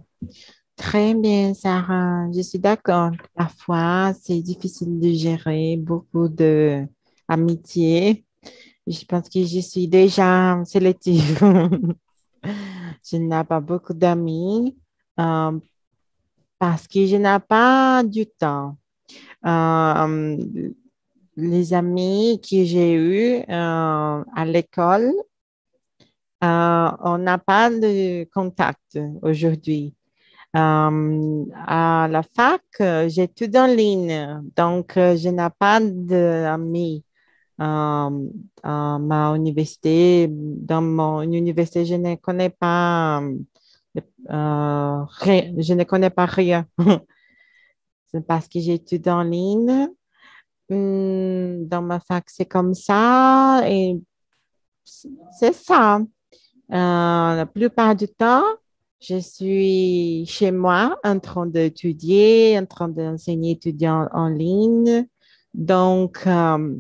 très 0.78 1.14
bien, 1.16 1.54
Sarah. 1.54 2.28
Je 2.34 2.42
suis 2.42 2.60
d'accord. 2.60 3.12
Parfois, 3.36 4.14
c'est 4.22 4.42
difficile 4.42 5.00
de 5.00 5.12
gérer 5.12 5.76
beaucoup 5.78 6.30
de 6.30 6.86
amitié 7.28 8.26
Je 8.88 9.04
pense 9.06 9.28
que 9.28 9.44
je 9.44 9.60
suis 9.60 9.88
déjà 9.88 10.64
sélective. 10.64 11.40
je 13.04 13.18
n'ai 13.18 13.44
pas 13.44 13.60
beaucoup 13.60 13.94
d'amis 13.94 14.78
euh, 15.20 15.60
parce 16.60 16.88
que 16.88 17.06
je 17.06 17.18
n'ai 17.18 17.40
pas 17.40 18.04
du 18.04 18.26
temps. 18.28 18.78
Euh, 19.46 20.38
les 21.36 21.74
amis 21.74 22.40
que 22.42 22.64
j'ai 22.64 22.94
eus 22.94 23.44
euh, 23.50 24.24
à 24.36 24.46
l'école, 24.46 25.12
on 26.42 27.18
n'a 27.18 27.38
pas 27.38 27.70
de 27.70 28.26
contact 28.34 29.00
aujourd'hui. 29.22 29.97
À 30.54 32.08
la 32.10 32.24
fac, 32.24 32.62
j'ai 33.08 33.28
tout 33.28 33.56
en 33.56 33.68
ligne, 33.68 34.42
donc 34.56 34.94
je 34.96 35.30
n'ai 35.30 35.50
pas 35.60 35.80
d'amis 35.82 37.04
à 37.60 38.10
ma 39.00 39.36
université. 39.36 40.28
Dans 40.30 40.82
mon 40.82 41.22
université, 41.22 41.86
je 41.86 41.96
ne 41.96 42.16
connais 42.16 42.50
pas 42.50 43.22
euh, 44.30 45.04
rien, 45.10 45.54
je 45.58 45.74
ne 45.74 45.84
connais 45.84 46.10
pas 46.10 46.26
rien. 46.26 46.68
c'est 48.12 48.26
parce 48.26 48.48
que 48.48 48.60
j'étudie 48.60 49.10
en 49.10 49.24
ligne. 49.24 49.90
Hmm, 50.70 51.66
dans 51.68 51.82
ma 51.82 52.00
fac, 52.00 52.26
c'est 52.30 52.46
comme 52.46 52.74
ça 52.74 53.62
et 53.66 53.98
c'est 54.84 55.54
ça. 55.54 56.00
Euh, 56.00 57.36
la 57.36 57.46
plupart 57.46 57.96
du 57.96 58.08
temps, 58.10 58.44
je 59.00 59.20
suis 59.20 60.26
chez 60.28 60.52
moi 60.52 60.98
en 61.04 61.20
train 61.20 61.46
d'étudier, 61.46 62.58
en 62.60 62.66
train 62.66 62.90
d'enseigner 62.90 63.52
étudiants 63.52 64.08
en 64.12 64.30
ligne. 64.30 65.08
Donc, 65.54 66.26
euh, 66.28 66.76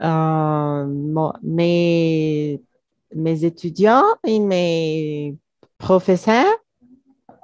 euh, 0.00 1.28
mes, 1.42 2.62
mes 3.14 3.44
étudiants 3.44 4.04
et 4.26 4.40
mes 4.40 5.36
professeurs 5.78 6.54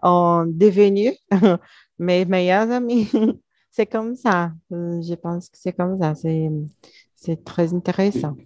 ont 0.03 0.45
devenu 0.47 1.13
mes 1.99 2.25
meilleurs 2.25 2.71
amis. 2.71 3.09
c'est 3.71 3.87
comme 3.87 4.15
ça. 4.17 4.53
Je 4.71 5.15
pense 5.15 5.49
que 5.49 5.59
c'est 5.59 5.73
comme 5.73 6.01
ça. 6.01 6.15
C'est 6.15 7.45
très 7.45 7.73
intéressant. 7.75 8.37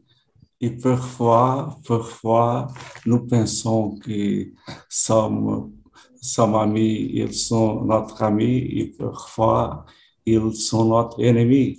Et 0.60 0.70
parfois, 0.70 1.78
parfois, 1.86 2.66
nous 3.06 3.26
pensons 3.26 3.96
que 3.98 4.52
sommes, 4.88 5.72
sommes 6.20 6.56
amis, 6.56 7.10
ils 7.14 7.32
sont 7.32 7.84
notre 7.84 8.22
ami, 8.24 8.56
et 8.56 8.86
parfois, 8.98 9.84
ils 10.26 10.54
sont 10.54 10.86
notre 10.86 11.22
ennemi. 11.22 11.78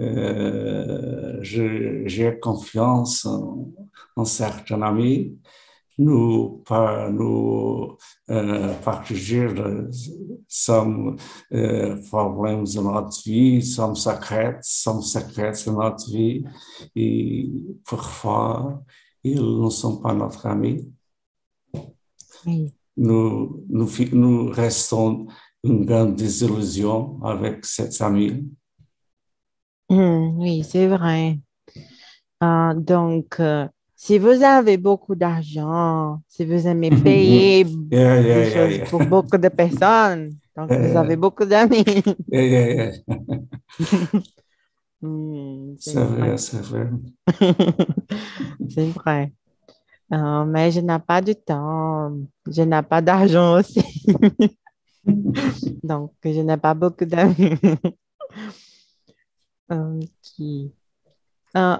Euh, 0.00 1.38
j'ai 1.42 2.38
confiance 2.40 3.26
en, 3.26 3.68
en, 4.16 4.24
certains 4.24 4.82
amis. 4.82 5.38
Nous, 5.96 6.62
par, 6.66 7.10
nous 7.12 7.96
euh, 8.28 8.74
partager 8.84 9.48
some 10.48 11.16
euh, 11.52 11.96
problèmes 12.08 12.64
de 12.64 12.80
notre 12.80 13.22
vie, 13.22 13.62
some 13.62 13.94
secrets, 13.94 14.58
some 14.62 15.02
secrets 15.02 15.52
de 15.66 15.70
notre 15.70 16.10
vie. 16.10 16.44
Et 16.96 17.48
parfois, 17.88 18.82
ils 19.22 19.40
ne 19.40 19.70
sont 19.70 20.00
pas 20.00 20.14
notre 20.14 20.46
ami. 20.46 20.92
Nous, 22.96 23.64
nous, 23.68 23.88
nous 24.12 24.50
restons 24.50 25.26
une 25.62 25.86
grande 25.86 26.16
désillusion 26.16 27.18
avec 27.22 27.64
cette 27.64 28.00
amie. 28.00 28.44
Hmm, 29.88 30.38
oui, 30.38 30.62
c'est 30.64 30.86
vrai. 30.86 31.38
Euh, 32.42 32.74
donc, 32.74 33.40
euh, 33.40 33.66
si 34.04 34.18
vous 34.18 34.42
avez 34.42 34.76
beaucoup 34.76 35.14
d'argent, 35.14 36.20
si 36.28 36.44
vous 36.44 36.66
aimez 36.66 36.90
payer 37.02 37.64
des 37.64 38.50
choses 38.52 38.90
pour 38.90 39.02
beaucoup 39.06 39.38
de 39.38 39.48
personnes, 39.48 40.30
donc 40.54 40.70
vous 40.70 40.96
avez 40.96 41.16
beaucoup 41.16 41.46
d'amis. 41.46 41.84
Hmm, 45.02 45.74
c'est 45.78 46.02
vrai, 46.02 46.38
c'est 46.38 46.62
vrai. 46.62 46.88
c'est 48.70 48.86
vrai. 48.86 49.32
Euh, 50.14 50.44
mais 50.46 50.70
je 50.70 50.80
n'ai 50.80 50.98
pas 50.98 51.20
de 51.20 51.34
temps, 51.34 52.10
je 52.50 52.62
n'ai 52.62 52.80
pas 52.80 53.02
d'argent 53.02 53.58
aussi. 53.58 53.84
donc, 55.82 56.12
je 56.24 56.40
n'ai 56.40 56.56
pas 56.56 56.72
beaucoup 56.72 57.04
d'amis. 57.04 57.58
Ok. 59.68 60.72
Euh, 61.56 61.76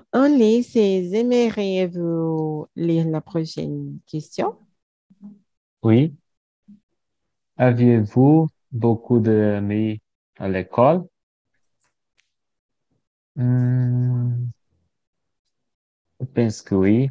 c'est 0.62 1.04
aimeriez-vous 1.12 2.68
lire 2.76 3.08
la 3.08 3.20
prochaine 3.20 3.98
question? 4.06 4.56
Oui. 5.82 6.14
Aviez-vous 7.56 8.48
beaucoup 8.70 9.18
d'amis 9.20 10.00
à 10.38 10.48
l'école? 10.48 11.04
Hmm. 13.36 14.46
je 16.20 16.24
pense 16.26 16.62
que 16.62 16.74
oui. 16.76 17.10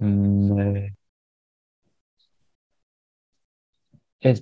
Hmm, 0.00 0.88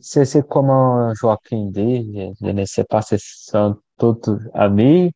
c'est 0.03 0.49
comme 0.49 1.13
Joaquim 1.15 1.71
dit, 1.71 2.35
je, 2.41 2.47
ne 2.51 2.65
sais 2.65 2.85
pas 2.85 3.03
si 3.03 3.19
ce 3.19 3.51
sont 3.51 3.81
tous 3.99 4.39
amis, 4.55 5.13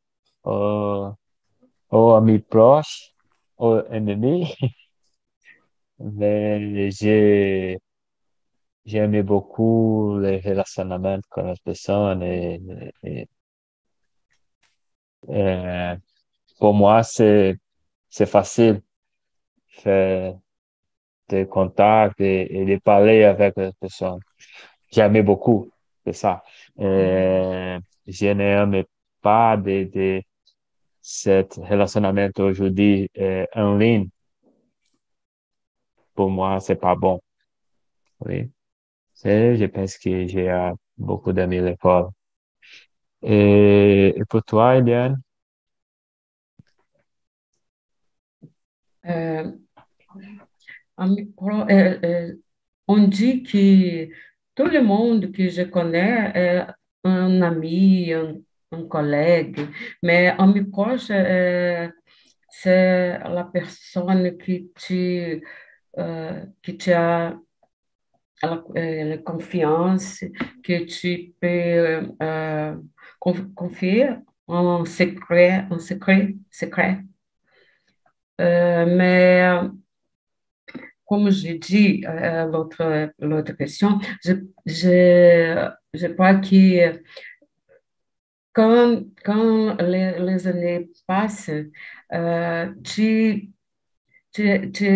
ou, 1.94 1.98
ou 1.98 2.14
amis 2.14 2.40
proches, 2.40 3.12
ou 3.58 3.76
ennemis. 3.90 4.54
Mais 5.98 6.90
j'ai, 6.90 7.78
j'aimais 8.84 9.22
beaucoup 9.22 10.18
les 10.18 10.38
relationnements 10.40 11.08
avec 11.08 11.24
les 11.36 11.54
personnes 11.64 12.22
et, 12.22 12.60
et 13.04 13.26
pour 16.58 16.74
moi, 16.74 17.02
c'est, 17.02 17.56
c'est 18.08 18.26
facile 18.26 18.82
faire 19.68 20.34
des 21.28 21.46
contacts 21.46 22.20
et, 22.20 22.64
de 22.64 22.76
parler 22.78 23.24
avec 23.24 23.56
les 23.56 23.70
personnes. 23.80 24.20
J'aimais 24.92 25.22
beaucoup, 25.22 25.70
ça. 26.12 26.42
Et, 26.78 27.78
je 28.06 28.26
n'aime 28.32 28.84
pas 29.22 29.56
de 29.56 30.22
cet 31.06 31.56
relationnement 31.56 32.30
aujourd'hui 32.38 33.10
en 33.54 33.76
ligne. 33.76 34.08
Pour 36.14 36.30
moi, 36.30 36.60
c'est 36.60 36.76
pas 36.76 36.94
bon. 36.94 37.20
Oui. 38.20 38.50
Je 39.22 39.66
pense 39.66 39.98
que 39.98 40.26
j'ai 40.26 40.70
beaucoup 40.96 41.32
d'amis 41.32 41.58
à 41.58 41.62
l'école. 41.62 42.08
Et, 43.22 44.14
pour 44.30 44.42
toi, 44.44 44.76
Eliane? 44.76 45.20
Euh, 49.06 49.52
euh, 50.98 51.98
euh, 52.04 52.34
on 52.88 53.08
dit 53.08 53.42
que 53.42 54.06
tout 54.54 54.66
le 54.66 54.82
monde 54.82 55.32
que 55.32 55.50
je 55.50 55.62
connais 55.62 56.32
est 56.34 56.66
un 57.04 57.42
ami, 57.42 58.12
un, 58.14 58.36
un 58.74 58.86
collègue, 58.88 59.60
mais 60.02 60.34
ami 60.38 60.62
proche, 60.62 61.08
euh, 61.10 61.88
c'est 62.50 63.18
la 63.18 63.44
personne 63.52 64.36
qui 64.38 64.70
tu, 64.76 65.42
euh, 65.98 66.44
qui 66.62 66.76
tu 66.76 66.92
as 66.92 67.34
la, 68.42 68.64
euh, 68.76 69.04
la, 69.04 69.18
confiance, 69.18 70.24
que 70.62 70.84
tu 70.84 71.32
peux 71.40 72.14
euh, 72.22 72.76
confier 73.54 74.10
en 74.46 74.84
secret, 74.84 75.66
en 75.70 75.78
secret, 75.78 76.34
secret. 76.50 77.00
Mais 78.38 79.60
comme 81.06 81.30
dit 81.30 82.04
euh, 82.06 82.46
l'autre 82.46 83.10
l'autre 83.18 83.52
question, 83.52 83.98
je, 84.24 84.32
je, 84.66 85.70
je 85.92 86.06
crois 86.08 86.34
que 86.36 87.00
quand, 88.54 89.02
quand 89.24 89.76
les, 89.82 90.18
les 90.18 90.46
années 90.46 90.88
passent, 91.06 91.50
euh, 92.12 92.72
tu, 92.84 93.50
tu, 94.32 94.70
tu, 94.72 94.86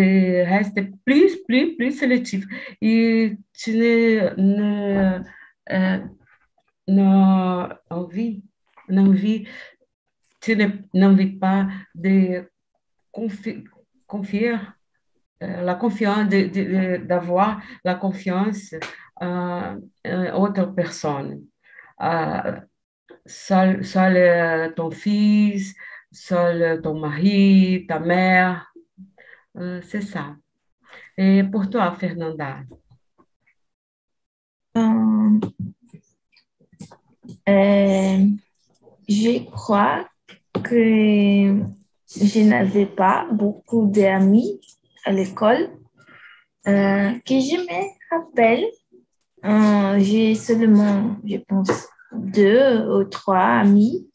restes 0.43 0.79
plus, 1.05 1.37
plus, 1.45 1.75
plus 1.75 1.91
sélectif 1.91 2.45
et 2.81 3.37
tu 3.53 3.71
ne, 3.71 4.33
ne, 4.37 5.19
euh, 5.71 7.67
envie, 7.89 8.43
n'envie, 8.87 9.47
tu 10.39 10.57
n'envie 10.93 11.37
pas 11.37 11.67
de 11.93 12.49
confier, 13.11 13.65
confier 14.07 14.55
euh, 15.43 15.61
la 15.61 15.75
confiance, 15.75 16.29
d'avoir 16.29 17.61
la 17.83 17.95
confiance 17.95 18.73
à 19.19 19.75
autre 20.33 20.65
personne. 20.67 21.43
Seul, 23.29 23.85
seul 23.85 24.73
ton 24.75 24.91
fils, 24.91 25.75
seul 26.11 26.81
ton 26.81 26.99
mari, 26.99 27.85
ta 27.87 27.99
mère. 27.99 28.73
Euh, 29.57 29.81
c'est 29.83 30.01
ça. 30.01 30.35
Et 31.17 31.43
pour 31.43 31.69
toi, 31.69 31.91
Fernanda? 31.99 32.59
Euh, 34.77 35.39
euh, 37.47 38.25
je 39.07 39.45
crois 39.49 40.07
que 40.63 41.61
je 42.07 42.39
n'avais 42.41 42.85
pas 42.85 43.27
beaucoup 43.31 43.87
d'amis 43.87 44.59
à 45.05 45.11
l'école. 45.11 45.69
Que 46.63 47.39
je 47.49 47.57
me 47.57 47.81
rappelle, 48.11 48.65
j'ai 49.99 50.35
seulement, 50.35 51.17
je 51.25 51.37
pense, 51.37 51.87
deux 52.13 52.85
ou 52.89 53.03
trois 53.05 53.59
amis 53.61 54.07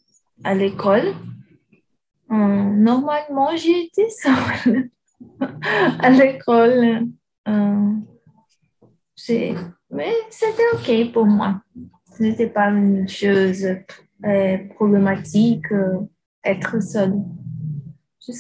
à 0.43 0.55
l'école. 0.55 1.15
Euh, 2.31 2.35
normalement, 2.37 3.55
j'étais 3.57 4.09
seule 4.11 4.91
à 6.01 6.11
l'école. 6.11 7.07
Euh, 7.49 7.93
mais 9.91 10.13
c'était 10.31 10.63
OK 10.75 11.13
pour 11.13 11.27
moi. 11.27 11.61
Ce 12.17 12.23
n'était 12.23 12.49
pas 12.49 12.69
une 12.71 13.09
chose 13.09 13.67
euh, 14.25 14.59
problématique 14.75 15.67
être 16.45 16.83
seule. 16.83 17.15
J'ai 18.21 18.33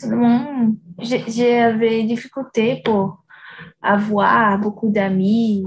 j'ai- 0.99 1.25
j'avais 1.29 2.03
des 2.03 2.05
difficultés 2.05 2.83
pour 2.85 3.25
avoir 3.83 4.59
beaucoup 4.59 4.91
d'amis. 4.91 5.65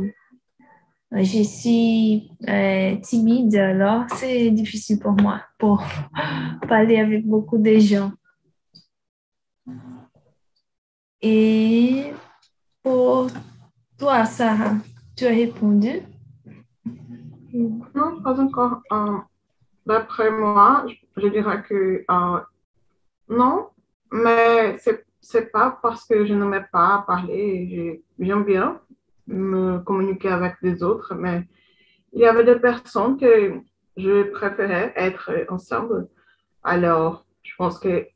Je 1.11 1.43
suis 1.43 2.29
euh, 2.49 2.97
timide, 2.97 3.55
alors 3.55 4.03
c'est 4.15 4.51
difficile 4.51 4.99
pour 4.99 5.13
moi 5.13 5.41
pour 5.57 5.81
parler 6.67 6.97
avec 6.97 7.25
beaucoup 7.25 7.57
de 7.57 7.79
gens. 7.79 8.11
Et 11.21 12.11
pour 12.83 13.27
toi, 13.97 14.25
Sarah, 14.25 14.75
tu 15.15 15.25
as 15.25 15.29
répondu? 15.29 16.01
Non, 17.53 18.21
pas 18.21 18.39
encore. 18.39 18.81
Euh, 18.91 19.17
D'après 19.85 20.29
moi, 20.29 20.85
je, 21.15 21.27
dirais 21.29 21.63
que 21.63 22.03
euh, 22.11 22.39
non, 23.29 23.69
mais 24.11 24.77
c'est 24.79 25.05
c'est 25.21 25.49
pas 25.51 25.79
parce 25.81 26.05
que 26.05 26.25
je 26.25 26.33
n'aimais 26.33 26.65
pas 26.71 27.05
parler. 27.07 28.03
J'aime 28.19 28.43
bien 28.43 28.81
me 29.27 29.79
communiquer 29.79 30.29
avec 30.29 30.55
des 30.61 30.83
autres, 30.83 31.13
mais 31.15 31.47
il 32.13 32.21
y 32.21 32.25
avait 32.25 32.43
des 32.43 32.59
personnes 32.59 33.17
que 33.17 33.53
je 33.97 34.23
préférais 34.31 34.93
être 34.95 35.31
ensemble. 35.49 36.07
Alors, 36.63 37.25
je 37.43 37.53
pense 37.57 37.79
que 37.79 38.07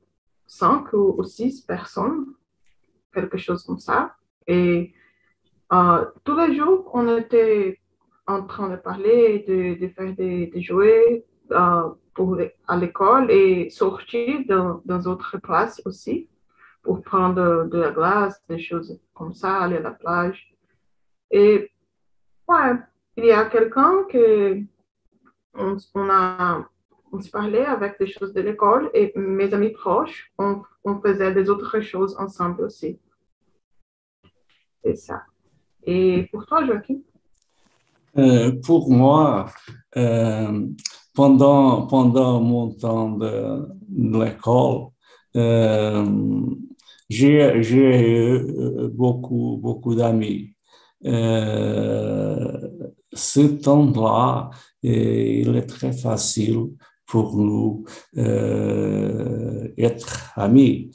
cinq 0.48 0.94
ou, 0.94 1.24
six 1.24 1.62
personnes, 1.62 2.26
quelque 3.14 3.38
chose 3.38 3.64
comme 3.64 3.80
ça. 3.80 4.16
Et 4.48 4.94
euh, 5.74 6.06
tous 6.24 6.38
les 6.38 6.56
jours, 6.56 6.90
on 6.94 7.18
était 7.18 7.80
en 8.28 8.44
train 8.44 8.70
de 8.70 8.76
parler, 8.78 9.46
de, 9.48 9.80
de 9.80 9.88
faire 9.94 10.14
des, 10.14 10.48
des 10.48 10.62
jouets 10.62 11.26
euh, 11.52 11.90
pour 12.14 12.36
les- 12.36 12.54
à 12.68 12.78
l'école 12.78 13.32
et 13.32 13.70
sortir 13.70 14.40
dans, 14.48 14.82
dans 14.86 15.00
d'autres 15.00 15.38
classes 15.40 15.82
aussi 15.86 16.30
pour 16.84 17.02
prendre 17.02 17.66
de 17.66 17.78
la 17.78 17.92
glace, 17.92 18.42
des 18.50 18.60
choses 18.60 19.00
comme 19.14 19.34
ça, 19.34 19.58
aller 19.62 19.78
à 19.78 19.82
la 19.82 19.92
plage. 19.92 20.51
Et 21.32 21.72
ouais, 22.48 22.74
il 23.18 23.26
y 23.26 23.32
a 23.32 23.46
quelqu'un 23.46 24.04
que 24.10 24.62
on, 25.54 25.78
on 25.96 26.10
a 26.10 26.66
on 27.14 27.20
se 27.20 27.30
parlait 27.30 27.66
avec 27.66 28.00
des 28.00 28.08
choses 28.08 28.34
de 28.34 28.42
l'école 28.42 28.90
et 28.94 29.12
mes 29.16 29.54
amis 29.54 29.72
proches, 29.72 30.32
on, 30.38 30.62
on 30.84 31.00
faisait 31.02 31.34
des 31.34 31.50
autres 31.50 31.82
choses 31.82 32.16
ensemble 32.18 32.64
aussi. 32.64 33.00
C'est 34.84 34.96
ça. 34.96 35.24
Et 35.84 36.30
pour 36.32 36.46
toi, 36.46 36.66
Joachim? 36.66 37.02
Euh, 38.18 38.52
pour 38.64 38.90
moi, 38.92 39.48
euh, 39.96 40.68
pendant, 41.14 41.88
pendant 41.88 42.42
mon 42.42 42.72
temps 42.72 43.12
de, 43.12 43.68
l'école, 43.90 44.88
euh, 45.36 46.06
j'ai 47.10 47.62
j'ai 47.64 48.36
eu 48.36 48.90
beaucoup, 48.90 49.58
beaucoup 49.62 49.96
d'amis. 49.96 50.56
Euh, 51.06 52.70
ce 53.14 53.42
temps-là, 53.42 54.50
eh, 54.84 55.42
il 55.42 55.56
est 55.56 55.66
très 55.66 55.92
facile 55.92 56.68
pour 57.06 57.36
nous 57.38 57.86
euh, 58.18 59.68
être 59.78 60.32
amis. 60.36 60.92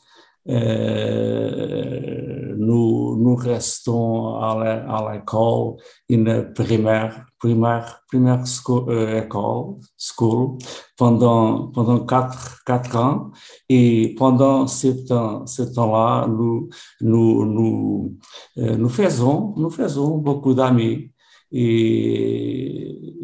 Euh, 0.48 2.54
nous, 2.58 3.16
nous 3.22 3.34
restons 3.36 4.36
à 4.36 4.56
la- 4.58 4.84
à 4.96 5.12
l'école 5.12 5.74
une 6.08 6.52
primaire, 6.54 7.26
primaire, 7.38 8.02
primaire 8.08 8.46
sco- 8.46 8.86
euh, 8.88 9.22
école, 9.24 9.76
school, 9.96 10.58
pendant, 10.96 11.68
pendant 11.68 12.00
quatre, 12.06 12.62
quatre 12.64 12.96
ans. 12.96 13.30
Et 13.68 14.14
pendant 14.18 14.66
ce 14.66 14.88
temps, 15.06 15.46
ce 15.46 15.62
temps-là, 15.62 16.26
nous, 16.28 16.68
nous, 17.00 17.44
nous, 17.46 18.16
euh, 18.58 18.76
nous 18.76 18.88
faisons, 18.88 19.54
nous 19.56 19.70
faisons 19.70 20.18
beaucoup 20.18 20.54
d'amis. 20.54 21.12
Et 21.52 23.14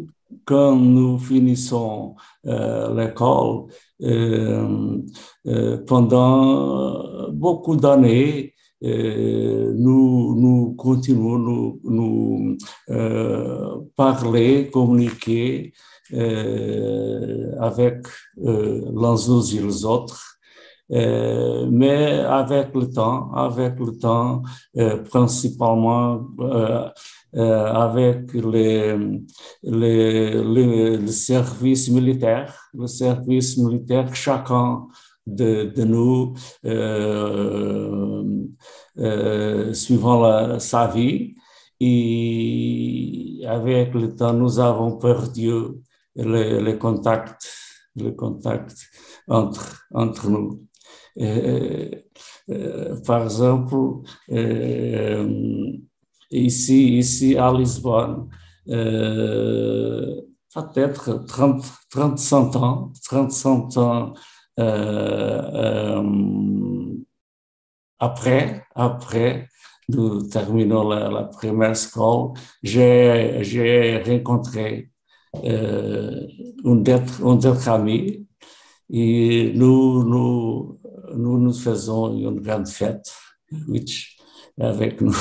quand 0.45 0.75
nous 0.75 1.17
finissons 1.17 2.15
euh, 2.45 2.93
l'école, 2.95 3.65
euh, 4.01 4.03
euh, 4.03 4.97
pendant 5.87 7.29
beaucoup 7.31 7.75
d'années, 7.75 8.53
euh, 8.83 9.73
nous, 9.77 10.75
continuons 10.77 11.37
nous, 11.37 11.79
nous 11.83 12.57
euh, 12.89 13.77
parler, 13.95 14.69
communiquer 14.71 15.73
euh, 16.13 17.51
avec 17.59 18.05
euh, 18.43 18.91
les 18.93 19.29
uns 19.29 19.41
et 19.41 19.61
les 19.61 19.85
autres. 19.85 20.21
Euh, 20.91 21.65
mais 21.71 22.19
avec 22.19 22.75
le 22.75 22.91
temps, 22.91 23.31
avec 23.33 23.79
le 23.79 23.97
temps, 23.97 24.43
euh, 24.77 24.97
principalement 24.97 26.27
euh, 26.41 26.89
euh, 27.35 27.73
avec 27.73 28.33
les, 28.33 28.95
les, 29.63 30.43
les, 30.43 30.97
le 30.97 31.07
service 31.07 31.89
militaire, 31.89 32.53
chacun 34.13 34.85
de, 35.27 35.65
de 35.75 35.83
nous, 35.83 36.33
euh, 36.65 38.23
euh, 38.99 39.73
suivant 39.73 40.21
la- 40.21 40.59
sa 40.59 40.87
vie. 40.87 41.35
Et 41.79 43.41
avec 43.47 43.93
le 43.93 44.15
temps, 44.15 44.33
nous 44.33 44.59
avons 44.59 44.97
perdu 44.97 45.49
les, 46.15 46.61
les 46.61 46.77
contacts, 46.77 47.45
les 47.95 48.15
contacts 48.15 48.77
entre, 49.27 49.83
entre 49.93 50.29
nous. 50.29 50.61
Euh, 51.19 51.89
euh, 52.49 53.01
par 53.05 53.23
exemple, 53.23 53.75
euh, 54.31 55.71
ici, 56.31 56.97
ici 56.97 57.37
à 57.37 57.51
Lisbonne, 57.53 58.29
euh, 58.69 60.21
peut-être 60.53 61.25
30, 61.27 61.63
35 61.89 62.55
ans, 62.55 62.91
35 63.03 63.77
ans 63.77 64.13
euh, 64.13 64.13
euh, 64.13 64.13
après, 67.99 68.65
après, 68.75 69.49
nous 69.89 70.23
terminons 70.27 70.87
la, 70.89 71.23
première 71.23 71.71
école, 71.71 72.33
j'ai, 72.61 74.01
rencontré 74.05 74.91
euh, 75.43 76.27
un 76.65 76.75
d'être, 76.75 77.25
un 77.25 77.35
d'être 77.35 77.67
ami 77.67 78.27
et 78.89 79.51
nous, 79.55 80.03
nous, 80.03 80.79
nous 81.15 81.53
faisons 81.53 82.15
une 82.15 82.39
grande 82.39 82.67
fête, 82.67 83.13
avec 84.59 85.01
nous. 85.01 85.15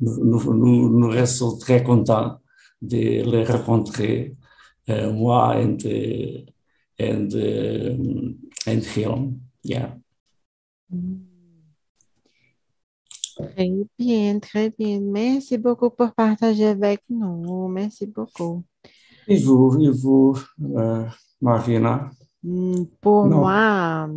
Nous, 0.00 0.54
nous, 0.54 0.90
nous, 0.90 1.08
restons 1.08 1.56
très 1.58 1.84
contents 1.84 2.38
de 2.80 2.96
les 2.96 3.44
rencontrer, 3.44 4.34
euh, 4.88 5.12
moi 5.12 5.54
uh, 5.60 6.44
and, 6.98 7.32
uh, 7.34 8.70
and 8.70 8.84
him. 8.84 9.40
Yeah. 9.62 9.96
Très 13.36 13.70
bien, 13.98 14.38
très 14.40 14.70
bien. 14.70 15.00
Merci 15.00 15.56
beaucoup 15.58 15.90
pour 15.90 16.12
partager 16.14 16.66
avec 16.66 17.00
nous. 17.08 17.68
Merci 17.68 18.06
beaucoup. 18.06 18.62
Et 19.26 19.38
vous, 19.38 19.78
et 19.80 19.90
vous, 19.90 20.36
euh, 20.76 21.06
Marina? 21.40 22.10
Hmm, 22.42 22.84
Pour 23.00 23.26
Non. 23.26 23.38
moi, 23.38 24.08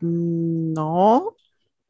hmm, 0.00 0.72
non. 0.72 1.30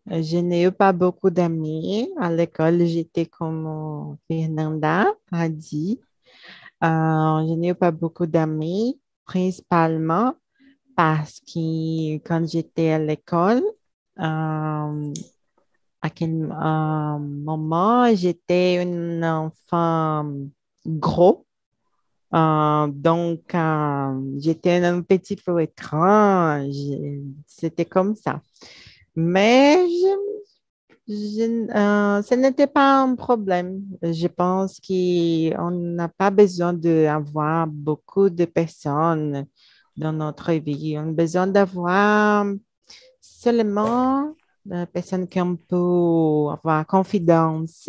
Je 0.06 0.38
n'ai 0.38 0.64
eu 0.64 0.72
pas 0.72 0.92
beaucoup 0.92 1.30
d'amis. 1.30 2.10
À 2.18 2.32
l'école, 2.32 2.84
j'étais 2.86 3.26
comme 3.26 4.16
Fernanda 4.28 5.06
a 5.30 5.48
dit. 5.48 6.00
Euh, 6.82 7.46
je 7.46 7.54
n'ai 7.54 7.68
eu 7.68 7.74
pas 7.76 7.92
beaucoup 7.92 8.26
d'amis, 8.26 8.98
principalement 9.24 10.34
parce 10.96 11.40
que 11.40 12.16
quand 12.18 12.46
j'étais 12.48 12.90
à 12.90 12.98
l'école, 12.98 13.62
euh, 14.18 15.12
à 16.02 16.10
quel 16.14 16.44
euh, 16.52 17.18
moment 17.18 18.14
j'étais 18.14 18.78
un 18.84 19.22
enfant 19.22 20.30
gros. 20.86 21.46
Euh, 22.34 22.86
donc, 22.88 23.54
j'étais 24.38 24.84
un 24.84 25.02
petit 25.02 25.36
peu 25.36 25.60
étrange. 25.62 26.74
C'était 27.46 27.84
comme 27.84 28.16
ça. 28.16 28.40
Mais 29.16 29.76
je- 29.88 30.41
euh, 31.08 32.22
ce 32.22 32.34
n'était 32.34 32.66
pas 32.66 33.02
un 33.02 33.14
problème. 33.14 33.82
Je 34.02 34.26
pense 34.28 34.80
qu'on 34.80 35.70
n'a 35.70 36.08
pas 36.08 36.30
besoin 36.30 36.72
d'avoir 36.72 37.66
beaucoup 37.66 38.30
de 38.30 38.44
personnes 38.44 39.46
dans 39.96 40.12
notre 40.12 40.52
vie. 40.52 40.96
On 40.98 41.08
a 41.08 41.12
besoin 41.12 41.46
d'avoir 41.46 42.46
seulement 43.20 44.34
des 44.64 44.86
personnes 44.86 45.26
qui 45.28 45.40
on 45.40 45.56
peut 45.56 46.52
avoir 46.52 46.86
confiance. 46.86 47.88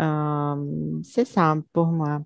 Euh, 0.00 1.00
c'est 1.02 1.24
ça 1.24 1.56
pour 1.72 1.86
moi. 1.86 2.20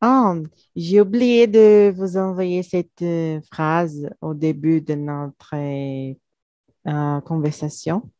Ah, 0.00 0.34
j'ai 0.76 1.00
oublié 1.00 1.46
de 1.46 1.92
vous 1.96 2.16
envoyer 2.16 2.62
cette 2.62 3.02
euh, 3.02 3.40
phrase 3.50 4.08
au 4.20 4.34
début 4.34 4.80
de 4.80 4.94
notre 4.94 5.54
euh, 6.86 7.20
conversation, 7.22 8.10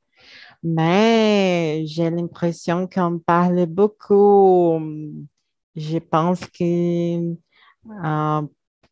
mais 0.65 1.85
j'ai 1.87 2.11
l'impression 2.11 2.89
qu'on 2.89 3.19
parle 3.19 3.67
beaucoup. 3.67 4.81
Je 5.77 5.99
pense 5.99 6.41
que 6.41 7.35
euh, 7.91 8.43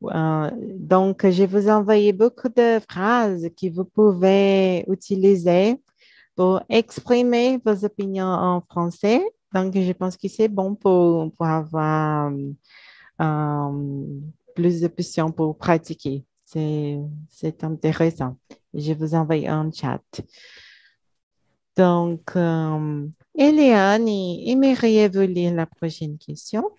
euh, 0.04 0.50
donc, 0.78 1.28
je 1.28 1.44
vous 1.44 1.68
envoyé 1.68 2.12
beaucoup 2.12 2.48
de 2.48 2.80
phrases 2.88 3.48
que 3.60 3.70
vous 3.70 3.84
pouvez 3.84 4.84
utiliser 4.88 5.76
pour 6.36 6.60
exprimer 6.68 7.58
vos 7.64 7.84
opinions 7.84 8.26
en 8.26 8.60
français. 8.60 9.22
Donc, 9.54 9.74
je 9.74 9.92
pense 9.92 10.16
que 10.16 10.28
c'est 10.28 10.48
bon 10.48 10.74
pour, 10.74 11.32
pour 11.32 11.46
avoir 11.46 12.32
euh, 13.20 14.20
plus 14.54 14.80
d'options 14.80 15.30
pour 15.30 15.56
pratiquer. 15.56 16.24
C'est 16.44 17.64
intéressant. 17.64 18.36
Je 18.74 18.92
vous 18.92 19.14
envoie 19.14 19.36
un 19.48 19.70
chat. 19.72 20.02
Donc, 21.76 22.32
euh, 22.36 23.06
Eliane, 23.34 24.08
aimeriez-vous 24.08 25.20
lire 25.22 25.54
la 25.54 25.66
prochaine 25.66 26.18
question? 26.18 26.70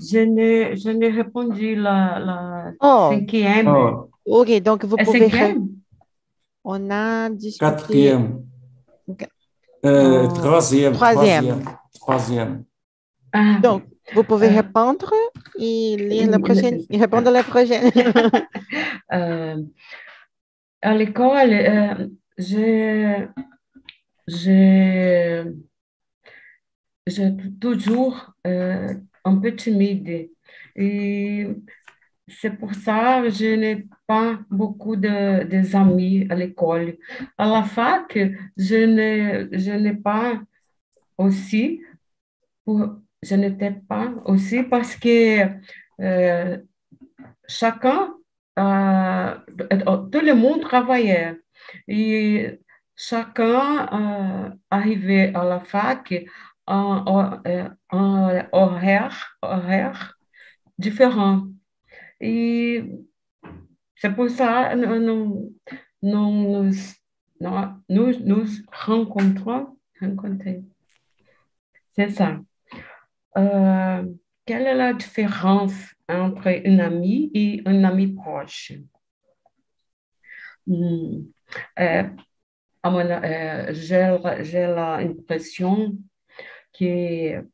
Je 0.00 0.18
n'ai, 0.18 0.76
je 0.76 0.90
n'ai 0.90 1.10
répondu 1.10 1.76
la, 1.76 2.18
la 2.18 2.72
Oh, 2.80 3.10
cinquième. 3.12 3.68
Oh, 3.68 4.10
ok, 4.26 4.60
donc 4.60 4.84
vous 4.84 4.96
La 4.96 5.04
pouvez... 5.04 5.30
cinquième? 5.30 5.68
On 6.64 6.90
a 6.90 7.30
discuté... 7.30 7.64
quatrième. 7.64 8.42
Euh, 9.84 10.26
Oh, 10.28 10.32
troisième, 10.34 10.92
troisième. 10.94 11.44
troisième, 11.44 11.64
troisième. 12.00 12.64
Ah, 13.32 13.60
Donc, 13.62 13.84
vous 14.14 14.24
pouvez 14.24 14.48
Euh, 14.48 14.56
répondre 14.62 15.12
et 15.58 15.96
lire 15.96 16.28
la 16.28 16.40
prochaine, 16.40 16.80
répondre 16.90 17.28
à 17.28 17.30
la 17.30 17.44
prochaine. 17.44 17.92
euh, 19.12 19.62
à 20.86 20.94
l'école, 20.94 21.52
euh, 21.52 22.08
j'ai, 22.38 23.26
j'ai, 24.28 25.42
j'ai 27.06 27.36
toujours 27.60 28.32
euh, 28.46 28.94
un 29.24 29.36
peu 29.36 29.56
timide. 29.56 30.30
Et 30.76 31.48
c'est 32.28 32.52
pour 32.52 32.72
ça 32.74 33.20
que 33.22 33.30
je 33.30 33.56
n'ai 33.56 33.88
pas 34.06 34.38
beaucoup 34.48 34.94
de, 34.94 35.42
des 35.42 35.74
amis 35.74 36.24
à 36.30 36.36
l'école. 36.36 36.98
À 37.36 37.46
la 37.48 37.64
fac, 37.64 38.16
je 38.56 38.76
n'ai, 38.76 39.58
je 39.58 39.72
n'ai 39.72 39.94
pas 39.94 40.40
aussi, 41.18 41.82
je 42.68 43.34
n'étais 43.34 43.72
pas 43.72 44.14
aussi 44.24 44.62
parce 44.62 44.94
que 44.94 45.46
euh, 46.00 46.58
chacun, 47.48 48.00
euh, 48.04 48.25
tout 48.56 50.20
le 50.20 50.34
monde 50.34 50.62
travaillait 50.62 51.38
et 51.88 52.58
chacun 52.96 53.86
euh, 53.92 54.50
arrivait 54.70 55.34
à 55.34 55.44
la 55.44 55.60
fac 55.60 56.14
en, 56.66 57.04
en, 57.06 57.42
euh, 57.46 58.42
horaire, 58.52 60.18
différent. 60.78 61.46
Et 62.20 62.84
c'est 63.96 64.14
pour 64.14 64.30
ça 64.30 64.74
que 64.74 64.98
nous, 64.98 65.54
nous, 66.02 66.72
nous, 67.88 68.12
nous, 68.20 68.44
rencontrons, 68.72 69.78
rencontrer. 70.00 70.62
C'est 71.94 72.10
ça. 72.10 72.38
Euh, 73.36 74.04
quelle 74.46 74.66
est 74.66 74.74
la 74.74 74.94
différence 74.94 75.74
entre 76.08 76.48
un 76.48 76.78
ami 76.78 77.30
et 77.34 77.62
un 77.66 77.84
ami 77.84 78.08
proche? 78.08 78.72
Hmm. 80.66 81.24
Euh, 81.78 82.02
euh, 82.86 83.72
j'ai, 83.72 84.66
l'impression 84.66 85.96
que 86.78 87.44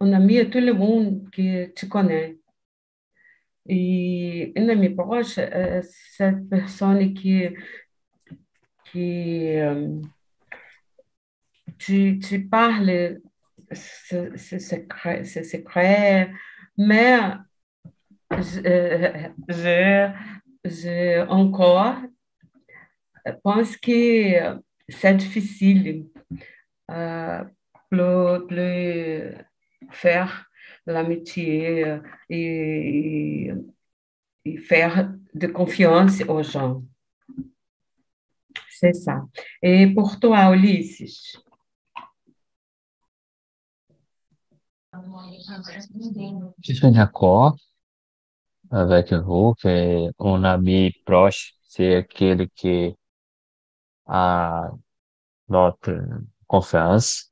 un 0.00 0.12
ami 0.12 0.36
est 0.36 0.50
tout 0.50 0.60
le 0.60 0.72
monde 0.72 1.30
que 1.30 1.66
tu 1.72 1.88
connais. 1.88 2.38
Et 3.66 4.52
un 4.56 4.68
ami 4.68 4.90
proche, 4.90 5.38
euh, 5.38 5.82
cette 5.82 6.48
personne 6.48 7.12
qui, 7.14 7.48
qui 8.84 9.56
euh, 9.58 10.00
tu, 11.78 12.18
secret, 13.72 15.24
secret, 15.24 16.30
mais 16.76 17.18
je, 18.32 19.30
je, 20.64 21.26
encore 21.28 21.96
pense 23.42 23.76
que 23.76 24.60
c'est 24.88 25.14
difficile 25.16 26.06
euh, 26.90 27.44
plus 27.90 29.34
faire 29.90 30.46
l'amitié 30.86 31.86
euh, 31.86 31.98
et, 32.30 33.52
et 34.44 34.56
faire 34.58 35.12
de 35.34 35.46
confiance 35.46 36.22
aux 36.26 36.42
gens. 36.42 36.82
C'est 38.70 38.94
ça. 38.94 39.22
Et 39.62 39.86
pour 39.88 40.18
toi, 40.18 40.54
Ulisses? 40.54 41.38
Je 46.62 46.72
suis 46.74 46.90
d'accord 46.92 47.56
avec 48.70 49.12
vous 49.12 49.54
que 49.60 50.10
un 50.18 50.44
ami 50.44 50.92
proche, 51.04 51.54
c'est 51.68 51.96
aquele 51.96 52.48
que 52.50 52.94
a 54.06 54.70
notre 55.48 55.92
confiance. 56.46 57.30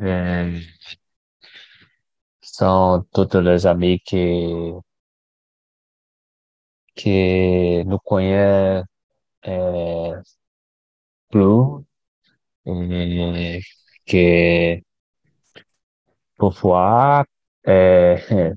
É, 0.00 0.60
são 2.42 3.02
todos 3.12 3.46
os 3.46 3.66
amigos 3.66 4.02
que, 4.06 4.80
que 6.94 7.82
nous 7.84 7.98
connaissent 8.00 8.84
é, 9.44 10.12
plus 11.30 11.84
et 12.66 13.62
que 14.06 14.82
parfois 16.40 17.24
é, 17.66 18.54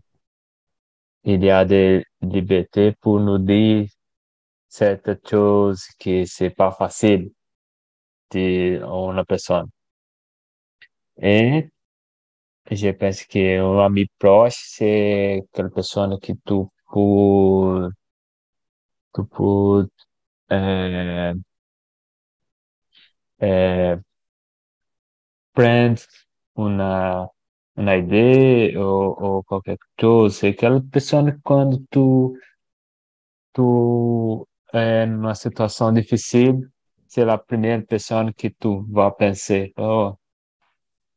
il 1.26 1.44
y 1.44 1.50
a 1.52 1.66
des 1.66 2.06
libertés 2.22 2.94
pour 3.02 3.20
nous 3.20 3.38
dire 3.40 3.88
certaines 4.70 5.20
choses 5.30 5.86
que 6.00 6.26
c'est 6.26 6.50
pas 6.52 6.72
facile 6.72 7.32
de 8.32 8.82
une 8.84 9.26
personne. 9.26 9.70
Et 11.18 11.70
je 12.72 12.90
pense 12.92 13.26
que 13.26 13.60
un 13.60 13.86
ami 13.86 14.08
proche, 14.20 14.56
c'est 14.76 15.42
aquela 15.54 15.70
pessoa 15.70 16.18
que 16.22 16.34
tu 16.34 16.40
peux, 16.92 17.90
tu 19.14 19.24
peux 19.26 19.88
é, 20.50 21.34
é, 23.40 24.00
prendre 25.54 26.02
uma, 26.56 27.30
uma 27.76 27.96
ideia 27.96 28.80
ou, 28.80 29.16
ou 29.22 29.44
qualquer 29.44 29.78
coisa. 30.00 30.48
Aquela 30.48 30.82
pessoa 30.82 31.32
que 31.32 31.40
quando 31.42 31.86
tu, 31.90 32.38
tu 33.54 34.48
é 34.74 35.06
numa 35.06 35.36
situação 35.36 35.94
difícil, 35.94 36.70
c'est 37.08 37.30
a 37.30 37.38
primeira 37.38 37.84
pessoa 37.86 38.32
que 38.34 38.50
tu 38.50 38.84
vai 38.90 39.12
pensar, 39.12 39.70
oh, 39.78 40.18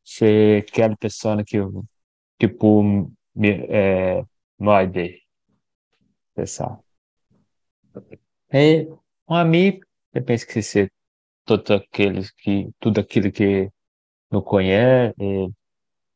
c'est 0.04 0.58
aquela 0.58 0.96
pessoa 0.96 1.42
que, 1.44 1.58
que 2.38 2.48
peut 2.48 2.82
me, 3.34 3.48
é, 3.68 4.24
m'aider. 4.58 5.22
C'est 6.36 6.46
ça. 6.46 6.80
Et 8.52 8.88
un 9.28 9.36
ami, 9.36 9.80
je 10.14 10.20
pense 10.20 10.44
que 10.44 10.60
c'est 10.60 10.90
tout 11.46 11.62
aquele 11.68 12.22
qui, 12.42 12.74
tudo 12.78 13.00
aquilo 13.00 13.32
que 13.32 13.70
nous 14.30 14.42
connaît 14.42 15.14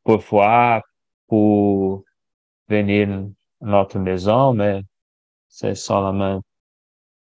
et 0.00 0.12
parfois 0.12 0.82
pour 1.26 2.04
venir 2.68 3.28
notre 3.60 3.98
maison, 3.98 4.54
mais 4.54 4.82
c'est 5.48 5.74
seulement 5.74 6.40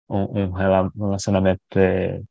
un, 0.09 0.27
un 0.35 0.91
relacionamento 0.97 1.79
é, 1.79 2.21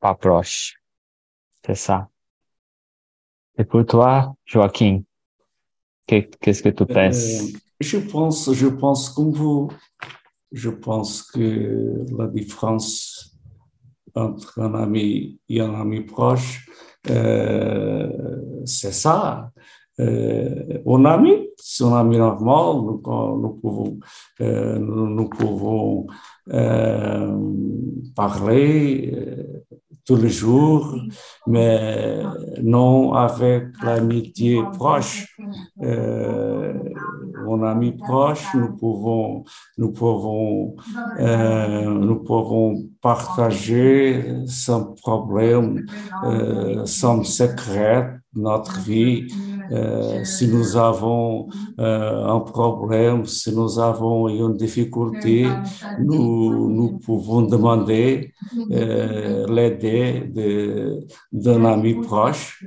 pas 0.00 0.14
proche. 0.14 0.74
C'est 1.64 1.74
ça. 1.74 2.08
Et 3.58 3.64
pour 3.64 3.84
toi, 3.84 4.34
Joaquim, 4.46 5.02
qu'est-ce 6.06 6.62
que 6.62 6.68
tu 6.70 6.86
penses? 6.86 7.42
Euh, 7.42 7.58
je 7.80 7.98
pense, 7.98 8.52
je 8.52 8.68
pense 8.68 9.10
comme. 9.10 9.68
Je 10.50 10.70
pense 10.70 11.22
que 11.22 12.06
la 12.16 12.26
différence 12.26 13.36
entre 14.14 14.60
un 14.60 14.74
ami 14.74 15.38
et 15.48 15.60
un 15.60 15.74
ami 15.74 16.00
proche, 16.00 16.66
c'est 18.64 18.92
ça. 18.92 19.50
Euh, 20.00 20.78
un 20.86 21.04
ami, 21.06 21.48
c'est 21.56 21.84
un 21.84 21.94
ami 21.94 22.18
normal, 22.18 22.76
nous, 22.84 22.98
pouvons, 23.60 23.98
euh, 24.40 24.78
euh, 26.52 27.36
parler 28.14 29.12
euh, 29.12 29.64
tous 30.04 30.16
les 30.16 30.28
jours, 30.28 30.94
mais 31.46 32.22
non 32.62 33.12
avec 33.12 33.64
l'amitié 33.82 34.62
proche. 34.72 35.36
Euh, 35.82 36.74
mon 37.48 37.62
ami 37.62 37.92
proche, 37.92 38.46
nous 38.54 38.76
pouvons, 38.76 39.44
nous 39.78 39.92
pouvons, 39.92 40.76
euh, 41.18 41.84
nous 41.84 42.22
pouvons 42.22 42.84
partager 43.00 44.34
sans 44.46 44.94
problème, 44.94 45.86
euh, 46.24 46.84
sans 46.84 47.24
secret 47.24 48.20
notre 48.34 48.80
vie. 48.80 49.26
Euh, 49.70 50.24
si 50.24 50.48
nous 50.48 50.76
avons 50.76 51.48
euh, 51.78 52.24
un 52.26 52.40
problème, 52.40 53.26
si 53.26 53.54
nous 53.54 53.78
avons 53.78 54.28
une 54.28 54.56
difficulté, 54.56 55.62
nous, 55.98 56.70
nous 56.70 56.98
pouvons 56.98 57.42
demander 57.42 58.32
euh, 58.70 59.46
l'aide 59.46 60.32
d'un 61.32 61.64
ami 61.64 61.94
proche. 61.96 62.64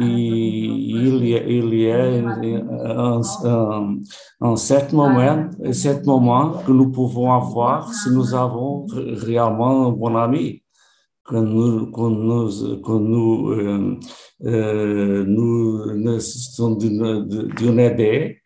Et 0.00 0.04
il 0.06 1.24
y 1.26 1.34
a, 1.36 1.42
il 1.46 1.74
y 1.74 1.90
a 1.90 2.04
un, 2.04 3.20
un, 3.44 3.96
un 4.40 4.56
certain 4.56 4.96
moment, 4.96 5.48
un 5.64 5.72
certain 5.72 6.10
moment 6.10 6.52
que 6.66 6.72
nous 6.72 6.90
pouvons 6.90 7.32
avoir 7.32 7.92
si 7.94 8.10
nous 8.10 8.34
avons 8.34 8.86
réellement 8.92 9.88
un 9.88 9.92
bon 9.92 10.16
ami 10.16 10.59
quand 11.30 11.42
nous, 11.42 11.86
quand 11.92 12.10
nous, 12.10 12.80
quand 12.80 12.98
nous, 12.98 13.50
euh, 13.52 13.98
euh, 14.44 15.24
nous 15.24 15.94
nécessitons 15.94 16.72
d'une 16.74 17.78
aide, 17.78 18.36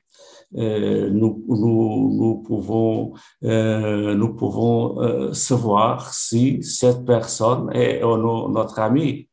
euh, 0.57 1.09
nous, 1.11 1.43
nous, 1.49 2.11
nous, 2.13 2.43
pouvons, 2.43 3.15
euh, 3.43 4.15
nous 4.15 4.35
pouvons 4.35 5.01
euh, 5.01 5.33
savoir 5.33 6.13
si 6.13 6.63
cette 6.63 7.05
personne 7.07 7.71
est 7.75 8.03
notre 8.03 8.79
ami. 8.79 9.29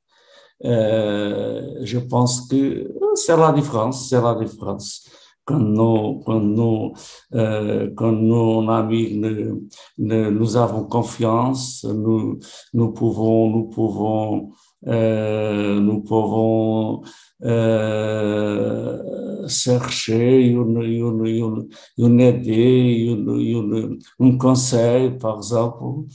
Euh, 0.64 1.80
je 1.82 2.00
pense 2.00 2.48
que 2.48 2.90
c'est 3.16 3.36
la 3.36 3.52
différence, 3.52 4.08
c'est 4.08 4.22
la 4.22 4.36
différence 4.36 5.10
quand 5.46 5.60
quand 6.26 6.40
nos, 6.40 6.94
euh, 7.34 7.90
quand 7.96 8.12
amis 8.70 9.18
ne, 9.18 10.30
nous 10.30 10.58
avons 10.58 10.86
confiance, 10.86 11.84
nous, 11.86 12.40
nous 12.74 12.92
pouvons, 12.94 13.50
nous 13.50 13.70
pouvons, 13.70 14.52
euh, 14.88 15.80
nous 15.80 16.02
pouvons 16.02 17.02
euh, 17.44 19.48
chercher 19.48 20.42
une, 20.48 20.82
une, 20.82 21.70
un 24.20 24.38
conseil, 24.38 25.12
par 25.18 25.38
exemple, 25.38 26.06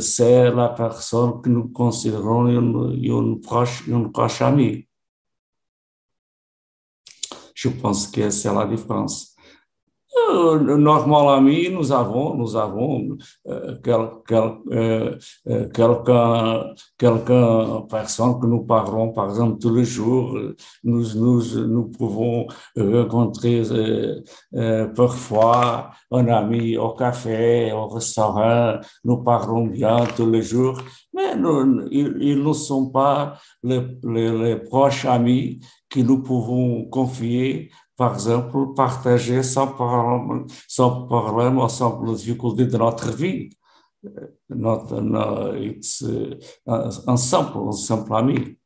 c'est 0.00 0.50
la 0.50 0.68
personne 0.70 1.40
que 1.42 1.48
nous 1.50 1.68
considérons 1.68 2.46
une 2.48 3.40
proche, 3.40 3.86
une 3.86 4.10
proche 4.12 4.40
amie. 4.42 4.86
Je 7.64 7.70
pense 7.70 8.08
que 8.08 8.28
c'est 8.28 8.52
la 8.52 8.66
différence. 8.66 9.33
Euh, 10.16 10.76
normalement, 10.76 11.40
nous 11.40 11.92
avons, 11.92 12.34
nous 12.34 12.56
avons 12.56 13.16
euh, 13.48 13.76
quel, 13.82 14.08
quel, 14.26 14.52
euh, 14.70 15.18
euh 15.48 15.68
quelqu'un, 15.68 16.66
quelqu'un, 16.96 17.82
personne 17.90 18.38
que 18.40 18.46
nous 18.46 18.62
parlons, 18.64 19.12
par 19.12 19.30
exemple, 19.30 19.58
tous 19.60 19.74
les 19.74 19.84
jours. 19.84 20.38
Nous, 20.84 21.04
nous, 21.16 21.66
nous 21.66 21.84
pouvons 21.86 22.46
rencontrer 22.76 23.62
euh, 24.54 24.86
parfois 24.94 25.90
un 26.10 26.28
ami 26.28 26.76
au 26.76 26.90
café, 26.90 27.72
au 27.72 27.88
restaurant. 27.88 28.78
Nous 29.04 29.18
parlons 29.18 29.66
bien 29.66 30.04
tous 30.16 30.30
les 30.30 30.42
jours, 30.42 30.80
mais 31.12 31.34
nous, 31.36 31.88
ils, 31.90 32.16
ils 32.20 32.42
ne 32.42 32.52
sont 32.52 32.90
pas 32.90 33.34
les 33.64 34.56
proches 34.56 35.04
amis 35.06 35.58
que 35.90 36.00
nous 36.00 36.22
pouvons 36.22 36.84
confier 36.86 37.70
par 37.96 38.14
exemple, 38.14 38.74
partager 38.74 39.42
sans 39.42 39.68
problème, 39.68 40.46
sans 40.68 41.06
problème 41.06 41.56
de 41.56 42.76
notre 42.76 43.10
vie. 43.12 43.50
Notre, 44.50 45.00
notre 45.00 45.56
it's, 45.56 46.02
uh, 46.02 46.36
un 46.66 47.16
simple, 47.16 47.56
un 47.68 47.72
simple 47.72 48.14
ami. 48.14 48.58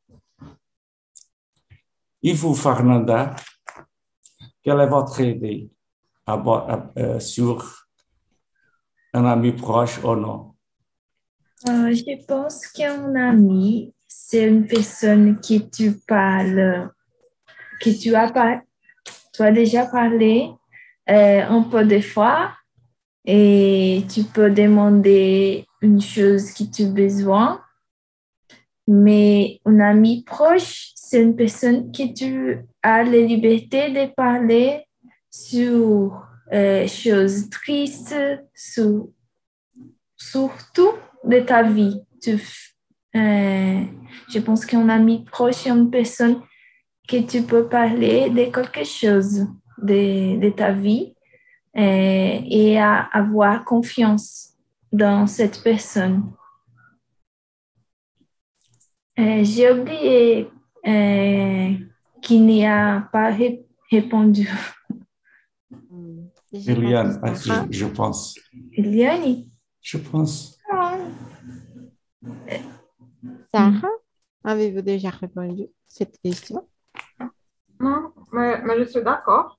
Et 2.22 2.32
vous, 2.32 2.54
Fernanda, 2.54 3.36
quelle 4.62 4.80
est 4.80 4.88
votre 4.88 5.20
idée 5.20 5.70
euh, 6.28 7.20
sur 7.20 7.86
un 9.14 9.24
ami 9.24 9.52
proche 9.52 10.02
ou 10.02 10.16
non? 10.16 10.54
Euh, 11.68 11.92
je 11.92 12.26
pense 12.26 12.66
qu'un 12.66 13.14
ami, 13.14 13.94
c'est 14.06 14.48
une 14.48 14.66
personne 14.66 15.38
qui 15.40 15.70
tu 15.70 15.92
parles, 16.06 16.92
que 17.80 17.90
tu 17.90 18.14
as 18.14 18.30
tu 19.38 19.52
déjà 19.52 19.86
parlé 19.86 20.50
euh, 21.08 21.42
un 21.48 21.62
peu 21.62 21.84
de 21.84 22.00
fois 22.00 22.52
et 23.24 24.02
tu 24.12 24.24
peux 24.24 24.50
demander 24.50 25.66
une 25.80 26.00
chose 26.00 26.52
que 26.52 26.64
tu 26.64 26.84
as 26.84 26.88
besoin. 26.88 27.62
Mais 28.86 29.60
un 29.64 29.80
ami 29.80 30.24
proche, 30.24 30.92
c'est 30.94 31.22
une 31.22 31.36
personne 31.36 31.92
que 31.92 32.12
tu 32.12 32.58
as 32.82 33.04
la 33.04 33.20
liberté 33.20 33.90
de 33.90 34.12
parler 34.14 34.84
sur 35.30 36.22
euh, 36.52 36.86
choses 36.86 37.50
tristes, 37.50 38.16
sur, 38.54 39.08
surtout 40.16 40.92
de 41.24 41.40
ta 41.40 41.62
vie. 41.62 42.00
Tu, 42.22 42.40
euh, 43.14 43.80
je 44.28 44.38
pense 44.38 44.64
qu'un 44.66 44.88
ami 44.88 45.24
proche 45.24 45.66
est 45.66 45.70
une 45.70 45.90
personne 45.90 46.40
que 47.08 47.22
tu 47.26 47.42
peux 47.42 47.66
parler 47.66 48.30
de 48.30 48.44
quelque 48.52 48.84
chose 48.84 49.46
de, 49.78 50.38
de 50.38 50.50
ta 50.50 50.72
vie 50.72 51.14
et, 51.74 52.42
et 52.50 52.78
à 52.78 53.00
avoir 53.12 53.64
confiance 53.64 54.54
dans 54.92 55.26
cette 55.26 55.62
personne. 55.62 56.32
J'ai 59.16 59.72
oublié 59.72 60.48
euh, 60.86 61.74
qui 62.22 62.40
n'y 62.40 62.64
a 62.64 63.08
pas 63.12 63.30
ré 63.32 63.66
répondu. 63.90 64.48
Eliane, 66.52 67.20
je, 67.34 67.52
je, 67.70 67.86
pense. 67.86 68.38
Eliane? 68.72 69.44
Je 69.80 69.98
pense. 69.98 70.58
Ah. 70.72 70.96
Sarah, 73.52 73.88
avez-vous 74.44 74.82
déjà 74.82 75.10
répondu 75.10 75.64
à 75.64 75.66
cette 75.88 76.18
question? 76.22 76.66
Non, 77.80 78.12
mais, 78.32 78.60
mais 78.62 78.78
je 78.78 78.84
suis 78.84 79.02
d'accord. 79.02 79.58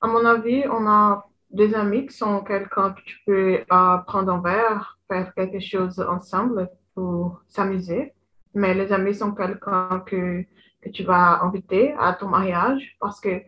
À 0.00 0.06
mon 0.08 0.24
avis, 0.24 0.64
on 0.68 0.86
a 0.86 1.24
des 1.50 1.74
amis 1.74 2.06
qui 2.06 2.16
sont 2.16 2.40
quelqu'un 2.42 2.92
que 2.92 3.02
tu 3.02 3.18
peux 3.26 3.58
euh, 3.70 3.98
prendre 3.98 4.32
un 4.32 4.40
verre, 4.40 4.98
faire 5.08 5.32
quelque 5.34 5.60
chose 5.60 6.00
ensemble 6.00 6.68
pour 6.94 7.42
s'amuser. 7.48 8.12
Mais 8.54 8.74
les 8.74 8.92
amis 8.92 9.14
sont 9.14 9.32
quelqu'un 9.32 10.02
que, 10.06 10.44
que 10.82 10.88
tu 10.90 11.04
vas 11.04 11.42
inviter 11.42 11.94
à 11.98 12.14
ton 12.14 12.28
mariage 12.28 12.96
parce 13.00 13.20
que 13.20 13.42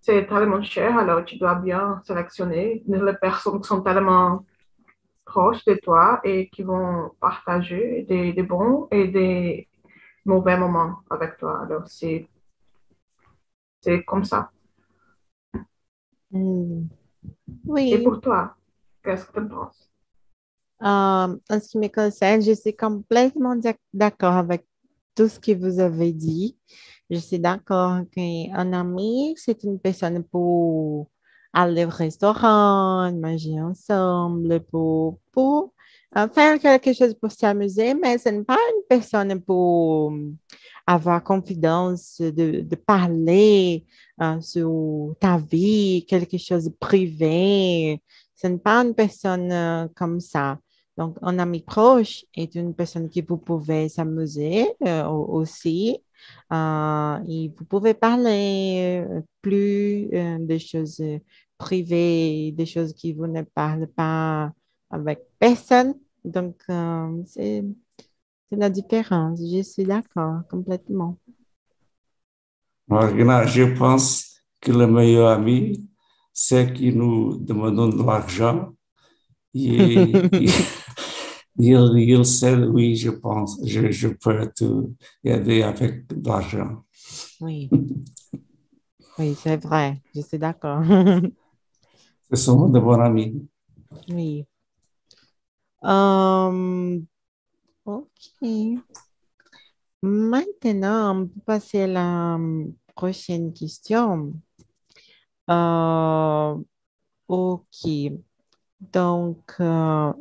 c'est 0.00 0.26
tellement 0.26 0.62
cher, 0.62 0.98
alors 0.98 1.24
tu 1.24 1.36
dois 1.36 1.54
bien 1.54 2.00
sélectionner 2.04 2.82
les 2.88 3.12
personnes 3.14 3.60
qui 3.60 3.68
sont 3.68 3.82
tellement 3.82 4.44
proches 5.24 5.64
de 5.64 5.74
toi 5.74 6.20
et 6.24 6.48
qui 6.48 6.64
vont 6.64 7.12
partager 7.20 8.04
des, 8.08 8.32
des 8.32 8.42
bons 8.42 8.88
et 8.90 9.06
des 9.06 9.68
mauvais 10.24 10.58
moments 10.58 10.96
avec 11.08 11.36
toi. 11.38 11.62
Alors, 11.62 11.86
c'est 11.86 12.28
C'est 13.82 14.02
comme 14.04 14.24
ça. 14.24 14.50
Hmm. 16.30 16.88
Et 17.90 17.98
Oui, 17.98 18.02
pour 18.02 18.20
toi, 18.20 18.56
qu'est-ce 19.04 19.26
que 19.26 19.40
tu 19.40 19.48
penses? 19.48 19.90
euh, 20.82 20.86
en 20.86 21.60
ce 21.60 21.68
qui 21.68 21.78
me 21.78 21.88
concerne, 21.88 22.42
je 22.42 22.52
suis 22.52 22.74
complètement 22.76 23.56
d'ac- 23.56 23.78
d'accord 23.92 24.34
avec 24.34 24.66
tout 25.14 25.28
ce 25.28 25.38
que 25.38 25.52
vous 25.52 25.78
avez 25.80 26.12
dit. 26.12 26.58
Je 27.10 27.18
suis 27.18 27.38
d'accord 27.38 28.00
qu'un 28.12 28.72
ami, 28.72 29.34
c'est 29.36 29.62
une 29.64 29.78
personne 29.78 30.24
pour 30.24 31.10
aller 31.52 31.84
au 31.84 31.88
restaurant, 31.90 33.12
manger 33.12 33.60
ensemble, 33.60 34.60
pour, 34.70 35.20
pour 35.32 35.74
faire 36.34 36.58
quelque 36.58 36.92
chose 36.92 37.14
pour 37.14 37.32
s'amuser, 37.32 37.94
mais 37.94 38.18
ce 38.18 38.28
n'est 38.28 38.44
pas 38.44 38.58
une 38.74 38.82
personne 38.88 39.40
pour 39.40 40.12
avoir 40.86 41.22
confidence 41.22 42.20
de, 42.20 42.74
parler 42.74 43.86
euh, 44.20 44.40
sur 44.40 45.14
ta 45.20 45.38
vie, 45.38 46.04
quelque 46.06 46.38
chose 46.38 46.64
de 46.64 46.70
privé. 46.70 48.02
Ce 48.34 48.46
n'est 48.46 48.58
pas 48.58 48.82
une 48.84 48.94
personne 48.94 49.50
euh, 49.52 49.88
comme 49.94 50.20
ça. 50.20 50.58
Donc, 50.98 51.16
un 51.22 51.38
ami 51.38 51.62
proche 51.62 52.24
est 52.34 52.54
une 52.54 52.74
personne 52.74 53.08
que 53.08 53.20
vous 53.26 53.38
pouvez 53.38 53.88
s'amuser 53.88 54.66
euh, 54.86 55.04
au- 55.06 55.40
aussi. 55.40 55.98
Euh, 56.52 57.18
et 57.28 57.50
vous 57.56 57.64
pouvez 57.64 57.94
parler 57.94 59.04
euh, 59.08 59.20
plus 59.40 60.08
euh, 60.12 60.38
des 60.40 60.58
choses 60.58 61.00
euh, 61.00 61.18
privées, 61.58 62.52
des 62.52 62.66
choses 62.66 62.92
qui 62.92 63.12
vous 63.12 63.26
ne 63.26 63.42
parlent 63.42 63.88
pas 63.88 64.52
avec 64.92 65.20
personne. 65.38 65.94
Donc, 66.24 66.56
euh, 66.70 67.22
c'est, 67.26 67.64
la 68.52 68.68
différence. 68.68 69.40
Je 69.40 69.62
suis 69.62 69.84
d'accord 69.84 70.42
complètement. 70.50 71.18
Marina, 72.86 73.46
je 73.46 73.62
pense 73.62 74.42
que 74.60 74.70
le 74.72 74.86
meilleur 74.86 75.30
ami, 75.30 75.88
c'est 76.32 76.72
qui 76.74 76.92
nous 76.92 77.38
demandons 77.38 77.88
de 77.88 78.02
l'argent. 78.04 78.72
Et, 79.54 80.12
il, 81.58 81.98
il 81.98 82.26
sait, 82.26 82.54
oui, 82.56 82.94
je 82.94 83.10
pense, 83.10 83.58
je, 83.64 83.90
je 83.90 84.08
peux 84.08 84.50
te 84.54 84.64
aider 85.24 85.62
avec 85.62 86.06
de 86.06 86.28
l'argent. 86.28 86.84
Oui. 87.40 87.70
Oui, 89.18 89.34
c'est 89.34 89.56
vrai. 89.56 90.02
Je 90.14 90.20
suis 90.20 90.38
d'accord. 90.38 90.82
Ce 92.30 92.36
sont 92.36 92.68
de 92.68 92.80
bons 92.80 93.00
amis. 93.00 93.46
Oui. 94.08 94.46
Euh, 95.84 97.00
OK. 97.84 98.48
Maintenant, 100.02 101.16
on 101.16 101.26
peut 101.26 101.40
passer 101.46 101.82
à 101.82 101.86
la 101.86 102.34
euh, 102.36 102.66
prochaine 102.94 103.52
question. 103.52 104.32
Euh, 105.50 106.56
OK. 107.28 107.88
Donc, 108.80 109.54
euh, 109.60 110.12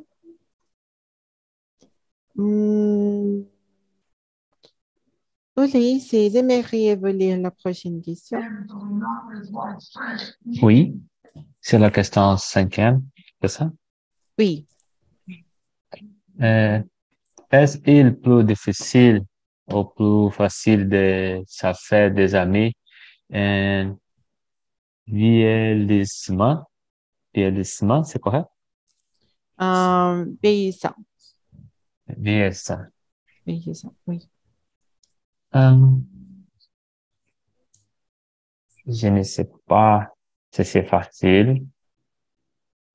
hmm, 2.35 3.41
Ulysse, 5.57 6.13
aimeriez-vous 6.13 7.05
lire 7.07 7.39
la 7.39 7.51
prochaine 7.51 8.01
question? 8.01 8.39
Oui, 10.61 10.95
c'est 11.59 11.79
la 11.79 11.91
question 11.91 12.37
cinquième, 12.37 13.03
c'est 13.41 13.47
ça? 13.47 13.71
Oui. 14.37 14.67
Euh, 16.41 16.81
est-ce 17.51 17.77
plus 17.77 18.43
difficile 18.43 19.21
ou 19.71 19.83
plus 19.85 20.31
facile 20.31 20.87
de 20.89 21.43
se 21.47 21.71
faire 21.73 22.11
des 22.11 22.35
amis 22.35 22.73
en 23.33 23.95
vieillissement? 25.07 26.63
Vieillissement, 27.33 28.03
c'est 28.03 28.19
correct? 28.19 28.47
Euh, 29.61 30.25
vieillissant. 30.41 30.95
Vieillissant. 32.07 32.85
Vieillissant, 33.45 33.93
oui. 34.07 34.27
Euh, 35.55 35.75
je 38.87 39.07
ne 39.07 39.23
sais 39.23 39.49
pas 39.67 40.13
si 40.51 40.65
c'est 40.65 40.83
facile. 40.83 41.65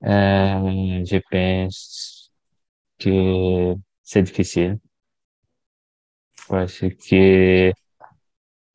Euh, 0.03 1.03
je 1.05 1.17
pense 1.31 2.16
que 2.99 3.75
c'est 4.03 4.23
difficile 4.23 4.79
parce 6.47 6.79
que 7.09 7.71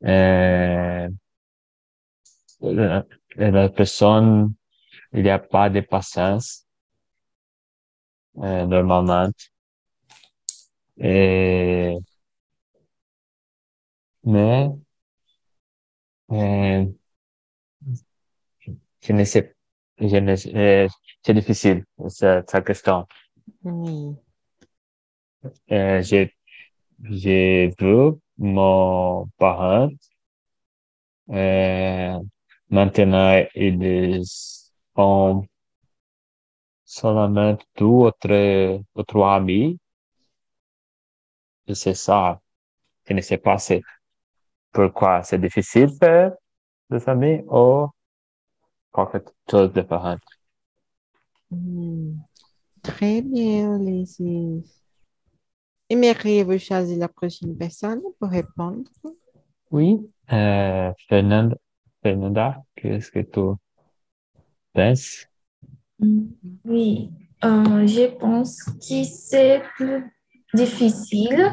euh, 0.04 1.08
la, 2.60 3.04
la 3.36 3.68
personne, 3.68 4.54
il 5.12 5.22
n'y 5.24 5.30
a 5.30 5.38
pas 5.40 5.70
de 5.70 5.80
patience 5.80 6.66
euh, 8.38 8.66
normalement. 8.66 9.30
Et, 10.98 11.98
mais 14.24 14.72
euh, 16.32 16.86
je 19.02 19.12
ne 19.12 19.24
sais, 19.24 19.54
je 19.98 20.16
ne 20.16 20.36
sais, 20.36 20.54
euh, 20.56 20.88
c'est 21.24 21.34
difficile, 21.34 21.84
Euh, 25.72 26.02
j'ai, 26.02 26.34
j'ai 27.02 27.72
vu 27.80 28.12
mon 28.38 29.28
parent, 29.38 29.90
euh, 31.30 32.18
maintenant 32.70 33.44
ils 33.54 34.22
ont 34.96 35.46
seulement 36.84 37.58
deux 37.76 37.84
ou 37.86 38.10
trois, 38.20 38.78
ou 38.94 39.02
trois 39.02 39.34
amis. 39.36 39.78
C'est 41.74 41.94
ça. 41.94 42.40
Je 43.08 43.14
ne 43.14 43.20
sais 43.22 43.38
pas 43.38 43.58
c'est 43.58 43.82
pourquoi 44.72 45.22
c'est 45.24 45.40
difficile 45.40 45.90
ou 46.90 47.88
quelque 49.12 49.32
chose 49.50 49.72
de 49.72 49.80
différent. 49.82 50.16
Hmm. 51.50 52.24
Très 52.82 53.22
bien, 53.22 53.80
Ulysse. 53.80 54.20
Aimeriez-vous 55.88 56.58
choisir 56.58 56.98
la 56.98 57.08
prochaine 57.08 57.56
personne 57.56 58.00
pour 58.18 58.28
répondre? 58.28 58.90
Oui, 59.70 60.00
euh, 60.32 60.92
Fernanda, 61.08 61.56
Fernanda, 62.02 62.62
qu'est-ce 62.74 63.10
que 63.10 63.20
tu 63.20 63.56
penses? 64.72 65.26
Oui, 66.64 67.10
euh, 67.44 67.86
je 67.86 68.16
pense 68.18 68.62
que 68.64 69.04
c'est 69.04 69.62
plus 69.76 70.04
difficile 70.54 71.52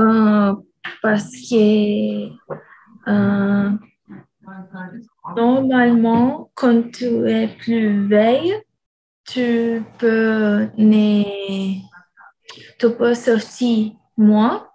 euh, 0.00 0.54
parce 1.02 1.30
que 1.30 2.28
euh, 3.08 3.70
normalement, 5.36 6.50
quand 6.54 6.90
tu 6.90 7.28
es 7.28 7.48
plus 7.48 8.08
vieille, 8.08 8.54
tu 9.26 9.82
peux, 9.98 10.68
ne, 10.76 11.22
tu 12.78 12.90
peux 12.96 13.14
sortir 13.14 13.92
moins, 14.16 14.68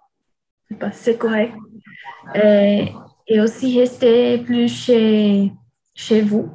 c'est 0.92 1.18
correct, 1.18 1.54
et, 2.34 2.88
et 3.26 3.40
aussi 3.40 3.78
rester 3.80 4.38
plus 4.38 4.68
chez, 4.68 5.52
chez 5.94 6.22
vous. 6.22 6.50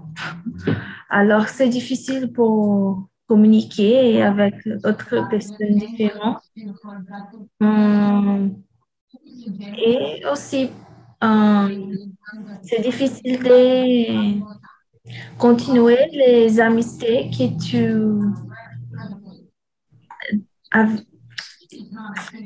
Alors, 1.10 1.48
c'est 1.50 1.70
difficile 1.70 2.32
pour 2.34 3.08
communiquer 3.28 4.22
avec 4.22 4.56
d'autres 4.84 5.22
personnes 5.22 5.78
différentes. 5.78 6.42
Hum, 7.60 8.66
et 9.78 10.22
aussi, 10.32 10.70
hum, 11.22 11.98
c'est 12.62 12.82
difficile 12.82 13.44
de 13.44 14.42
continuer 15.38 16.08
les 16.12 16.60
amitiés 16.60 17.30
que 17.30 17.58
tu 17.64 17.86
as, 20.72 20.88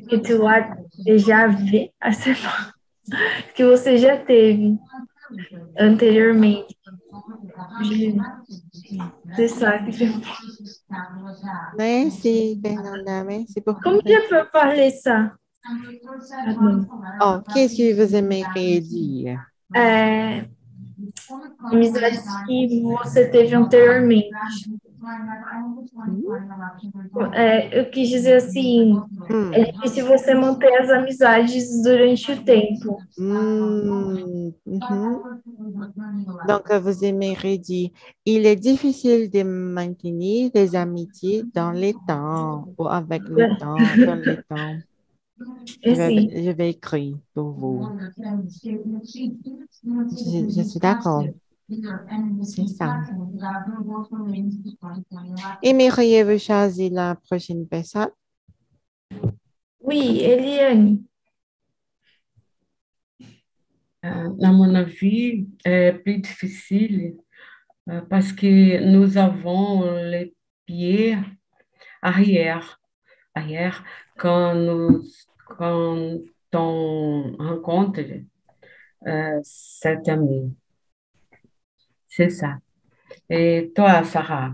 que 0.10 0.16
tu 0.18 0.34
as 0.45 0.78
déjà 1.05 1.47
vu 1.47 1.88
à 1.99 2.12
ce 2.12 2.30
moment, 2.30 2.72
que 3.55 3.64
você 3.64 3.97
já 3.97 4.18
teve 4.18 4.78
anteriormente. 5.80 6.68
C'est 9.36 9.47
ça 9.47 9.80
que 9.80 9.91
je 9.91 10.05
Merci. 11.78 12.60
Merci 12.64 13.62
pour 13.62 13.80
Comment 13.80 14.01
je 14.05 14.30
peux 14.30 14.49
parler 14.51 14.91
ça? 14.91 15.34
Oh, 17.22 17.39
qu'est-ce 17.53 17.78
que 17.78 17.93
vous 17.93 18.16
aimeriez 18.16 18.82
dire? 18.82 19.39
É, 19.76 20.49
amizades 21.72 22.41
que 22.45 22.82
você 22.84 23.30
teve 23.30 23.55
anteriormente. 23.55 24.36
É, 27.34 27.80
eu 27.80 27.89
quis 27.89 28.09
dizer 28.09 28.36
assim, 28.38 29.05
Hmm. 29.30 29.51
é 29.53 29.63
difícil 29.72 30.05
você 30.07 30.34
manter 30.34 30.74
as 30.82 30.89
amizades 30.89 31.82
durante 31.84 32.32
o 32.32 32.43
tempo. 32.43 33.03
Hmm, 33.17 34.51
mhm. 34.65 35.20
Donc, 36.43 36.72
vous 36.72 37.03
aimeriez 37.03 37.57
dire, 37.57 37.91
il 38.26 38.45
est 38.45 38.55
difficile 38.55 39.30
de 39.30 39.43
maintenir 39.43 40.51
des 40.51 40.76
amitiés 40.76 41.43
dans 41.53 41.72
les 41.72 41.93
temps 42.05 42.70
ou 42.78 42.88
avec 42.88 43.28
le 43.30 43.47
temps, 43.57 43.97
dans 44.05 44.15
le 44.15 44.38
temps. 44.49 44.82
Je 45.83 45.91
vais, 45.91 46.43
je 46.43 46.49
vais 46.51 46.69
écrire 46.71 47.17
pour 47.33 47.51
vous. 47.51 47.87
Je, 50.11 50.49
je 50.49 50.61
suis 50.63 50.79
d'accord. 50.79 51.25
C'est 52.43 52.67
ça. 52.67 53.01
Aimeriez-vous 55.61 56.39
choisir 56.39 56.91
la 56.91 57.15
prochaine 57.15 57.67
personne? 57.67 58.09
Oui, 59.81 60.19
Eliane. 60.21 61.03
Euh, 64.05 64.29
À 64.43 64.51
mon 64.51 64.73
avis, 64.75 65.47
est 65.65 65.93
plus 65.93 66.19
difficile 66.19 67.17
euh, 67.89 68.01
parce 68.09 68.31
que 68.33 68.83
nous 68.91 69.17
avons 69.17 69.83
les 70.09 70.35
pieds 70.65 71.17
arrière, 72.01 72.78
arrière 73.36 73.84
quand 74.17 74.53
nous 74.55 75.03
quand 75.45 76.19
on 76.53 77.36
rencontre 77.38 78.01
euh, 79.07 79.39
cet. 79.43 80.09
C'est 82.07 82.30
ça. 82.30 82.57
Et 83.30 83.71
toi, 83.75 84.03
Sarah? 84.03 84.53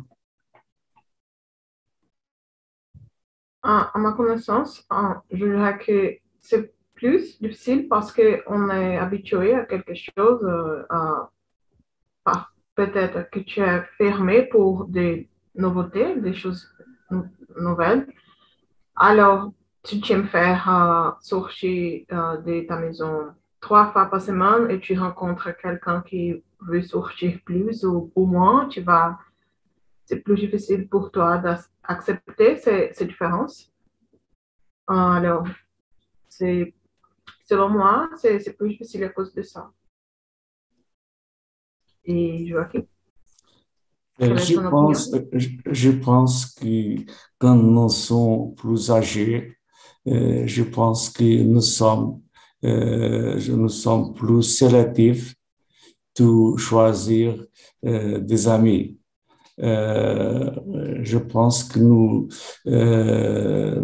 À, 3.63 3.91
ma 3.95 4.11
connaissance, 4.11 4.85
je 5.31 5.45
dirais 5.45 5.77
que 5.79 6.17
c'est 6.39 6.73
plus 6.93 7.41
difficile 7.41 7.87
parce 7.87 8.13
qu'on 8.13 8.69
est 8.69 8.97
habitué 8.97 9.55
à 9.55 9.65
quelque 9.65 9.93
chose, 9.95 10.43
euh, 10.43 10.83
peut-être 12.75 13.29
que 13.31 13.39
tu 13.39 13.61
es 13.61 13.81
fermé 13.97 14.43
pour 14.43 14.85
des 14.85 15.29
nouveautés, 15.55 16.19
des 16.19 16.33
choses 16.33 16.69
nou- 17.09 17.27
nouvelles. 17.57 18.07
Alors, 18.95 19.51
tu 19.83 19.99
aimes 20.11 20.27
faire 20.27 20.69
euh, 20.69 21.11
sortir 21.21 22.05
euh, 22.11 22.37
de 22.37 22.65
ta 22.65 22.77
maison 22.77 23.33
trois 23.59 23.91
fois 23.91 24.05
par 24.05 24.21
semaine 24.21 24.69
et 24.71 24.79
tu 24.79 24.97
rencontres 24.97 25.55
quelqu'un 25.57 26.01
qui 26.01 26.43
veut 26.61 26.81
sortir 26.81 27.39
plus 27.45 27.83
ou, 27.83 28.11
ou 28.15 28.25
moins, 28.25 28.67
tu 28.67 28.81
vas, 28.81 29.17
c'est 30.05 30.21
plus 30.21 30.35
difficile 30.35 30.87
pour 30.87 31.11
toi 31.11 31.37
d'accepter 31.37 32.57
ces, 32.57 32.91
ces 32.93 33.05
différences. 33.05 33.71
Alors, 34.87 35.45
c'est, 36.29 36.73
selon 37.43 37.69
moi, 37.69 38.09
c'est 38.17 38.39
c'est 38.39 38.53
plus 38.53 38.69
difficile 38.69 39.03
à 39.03 39.09
cause 39.09 39.33
de 39.33 39.41
ça. 39.41 39.71
Et 42.05 42.47
Joachim? 42.47 42.85
Euh, 44.21 44.35
est 44.35 44.37
Je 44.37 44.59
pense, 44.69 45.11
je, 45.33 45.49
je 45.71 45.91
pense 45.91 46.45
que 46.45 46.95
quand 47.37 47.55
nous 47.55 47.89
sommes 47.89 48.55
plus 48.55 48.89
âgés, 48.91 49.53
euh, 50.07 50.43
je 50.45 50.63
pense 50.63 51.09
que 51.09 51.43
nous 51.43 51.61
sommes, 51.61 52.21
euh, 52.63 53.39
nous 53.49 53.69
sommes 53.69 54.13
plus 54.13 54.43
sélectifs 54.43 55.35
de 56.19 56.55
choisir 56.57 57.45
euh, 57.85 58.19
des 58.19 58.47
amis. 58.47 58.97
Euh, 59.61 60.51
je 61.03 61.17
pense 61.17 61.63
que 61.63 61.79
nous, 61.79 62.27
euh, 62.67 63.81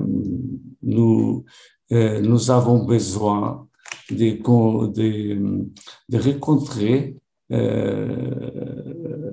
nous, 0.84 1.46
euh, 1.92 2.22
nous 2.22 2.52
avons 2.52 2.86
besoin 2.86 3.68
de, 4.10 4.42
con- 4.42 4.88
de, 4.88 5.66
de 6.10 6.18
rencontrer 6.20 7.16
euh, 7.52 9.31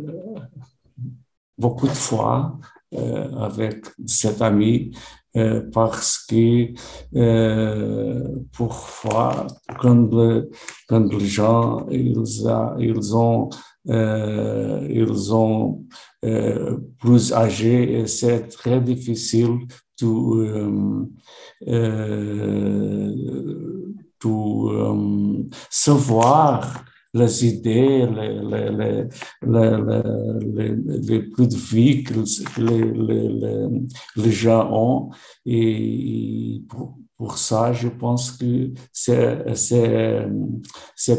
beaucoup 1.59 1.86
de 1.88 1.92
fois 1.92 2.59
euh, 2.94 3.30
avec 3.36 3.84
cet 4.06 4.40
ami 4.42 4.92
euh, 5.36 5.62
parce 5.72 6.18
que 6.28 6.72
euh, 7.16 8.24
parfois 8.56 9.46
quand, 9.80 10.11
le- 10.12 10.50
quand 10.88 11.12
les 11.12 11.26
gens 11.26 11.86
ils, 11.90 12.48
a- 12.48 12.74
ils 12.78 13.14
ont 13.16 13.50
ils 13.86 15.32
ont 15.34 15.84
plus 17.00 17.32
âgés 17.32 18.00
et 18.00 18.06
c'est 18.06 18.48
très 18.48 18.80
difficile 18.80 19.59
de 20.00 20.06
euh, 21.68 23.12
de 24.24 25.48
savoir 25.70 26.84
les 27.18 27.46
idées, 27.46 28.06
les, 28.06 28.40
les, 28.50 29.08
les, 29.46 30.74
les, 31.08 31.22
plus 31.22 31.48
de 31.48 31.56
vie 31.56 32.02
que 32.04 32.14
les, 32.60 33.78
les, 34.16 34.30
gens 34.30 34.68
ont. 34.72 35.10
Et 35.44 36.62
pour, 37.16 37.36
ça, 37.36 37.72
je 37.72 37.88
pense 37.88 38.32
que 38.32 38.72
c'est, 38.92 39.44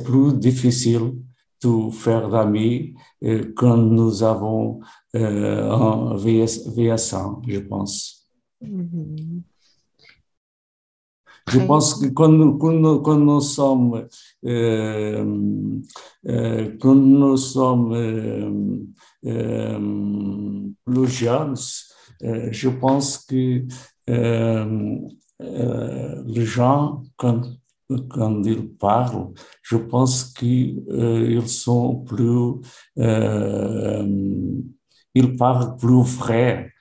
plus 0.04 0.34
difficile 0.38 1.16
de 1.64 1.90
faire 1.92 2.30
d'amis 2.30 2.94
euh, 3.24 3.52
quand 3.56 3.78
nous 3.78 4.24
avons 4.24 4.80
euh, 5.16 5.70
un 5.70 6.16
VS, 6.16 6.70
VS1, 6.76 7.42
je 7.48 7.60
pense. 7.60 8.30
Mhm. 8.62 9.44
Je 9.46 9.49
Très 11.58 11.66
pense 11.66 11.96
que 11.96 12.08
quand 12.08 12.30
nous, 12.30 12.58
quand 12.58 12.74
nous, 12.74 13.00
quand 13.02 13.18
nous 13.18 13.42
sommes, 13.42 14.08
euh, 14.46 15.26
euh, 16.28 16.78
quand 16.80 16.96
nous 16.96 17.38
sommes 17.38 17.94
euh, 17.94 18.52
euh, 19.26 20.70
plus 20.86 21.08
jeunes, 21.08 21.56
euh, 22.24 22.50
je 22.52 22.70
pense 22.70 23.18
que 23.26 23.66
euh, 24.10 24.98
euh, 25.42 26.24
les 26.26 26.46
gens, 26.46 27.04
quand, 27.18 27.42
quand 28.10 28.44
ils 28.44 28.70
parlent, 28.70 29.30
je 29.64 29.78
pense 29.78 30.26
qu'ils 30.26 31.48
sont 31.48 31.98
plus, 32.02 32.62
euh, 33.00 34.06
ils 35.16 35.36
parlent 35.36 35.76
plus 35.78 36.04
vrai 36.04 36.72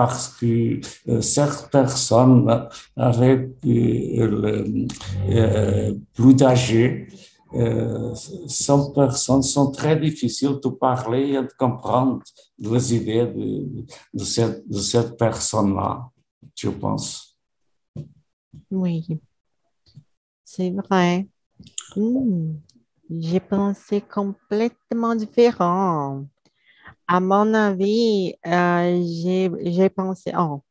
parce 0.00 0.28
que 0.28 0.80
euh, 1.10 1.20
certaines 1.20 1.68
personnes 1.70 2.68
avec 2.96 3.40
euh, 3.66 4.26
le, 4.42 4.86
euh, 5.28 5.94
plus 6.14 6.34
d'âgés, 6.34 7.06
euh, 7.52 8.14
ces 8.14 8.72
personnes 8.94 9.42
sont 9.42 9.70
très 9.70 9.96
difficiles 10.00 10.56
de 10.64 10.70
parler 10.70 11.24
et 11.36 11.42
de 11.42 11.52
comprendre 11.58 12.22
les 12.58 12.94
idées 12.94 13.26
de, 13.26 13.84
de 14.14 14.24
cette, 14.24 14.64
cette 14.72 15.18
personne-là, 15.18 16.08
je 16.54 16.70
pense. 16.70 17.36
Oui, 18.70 19.20
c'est 20.42 20.70
vrai. 20.70 21.28
Hmm. 21.94 22.54
J'ai 23.10 23.40
pensé 23.40 24.00
complètement 24.00 25.14
différent. 25.14 26.24
À 27.12 27.18
mon 27.18 27.54
avis, 27.54 28.34
euh, 28.46 29.02
j'ai, 29.64 29.88
pensé, 29.90 30.32
oh, 30.38 30.62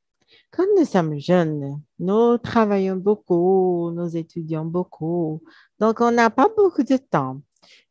quand 0.51 0.63
nous 0.77 0.85
sommes 0.85 1.19
jeunes, 1.19 1.81
nous 1.99 2.37
travaillons 2.37 2.95
beaucoup, 2.95 3.91
nous 3.91 4.15
étudions 4.15 4.63
beaucoup, 4.63 5.43
donc 5.79 5.99
on 5.99 6.11
n'a 6.11 6.29
pas 6.29 6.47
beaucoup 6.55 6.83
de 6.83 6.95
temps. 6.95 7.41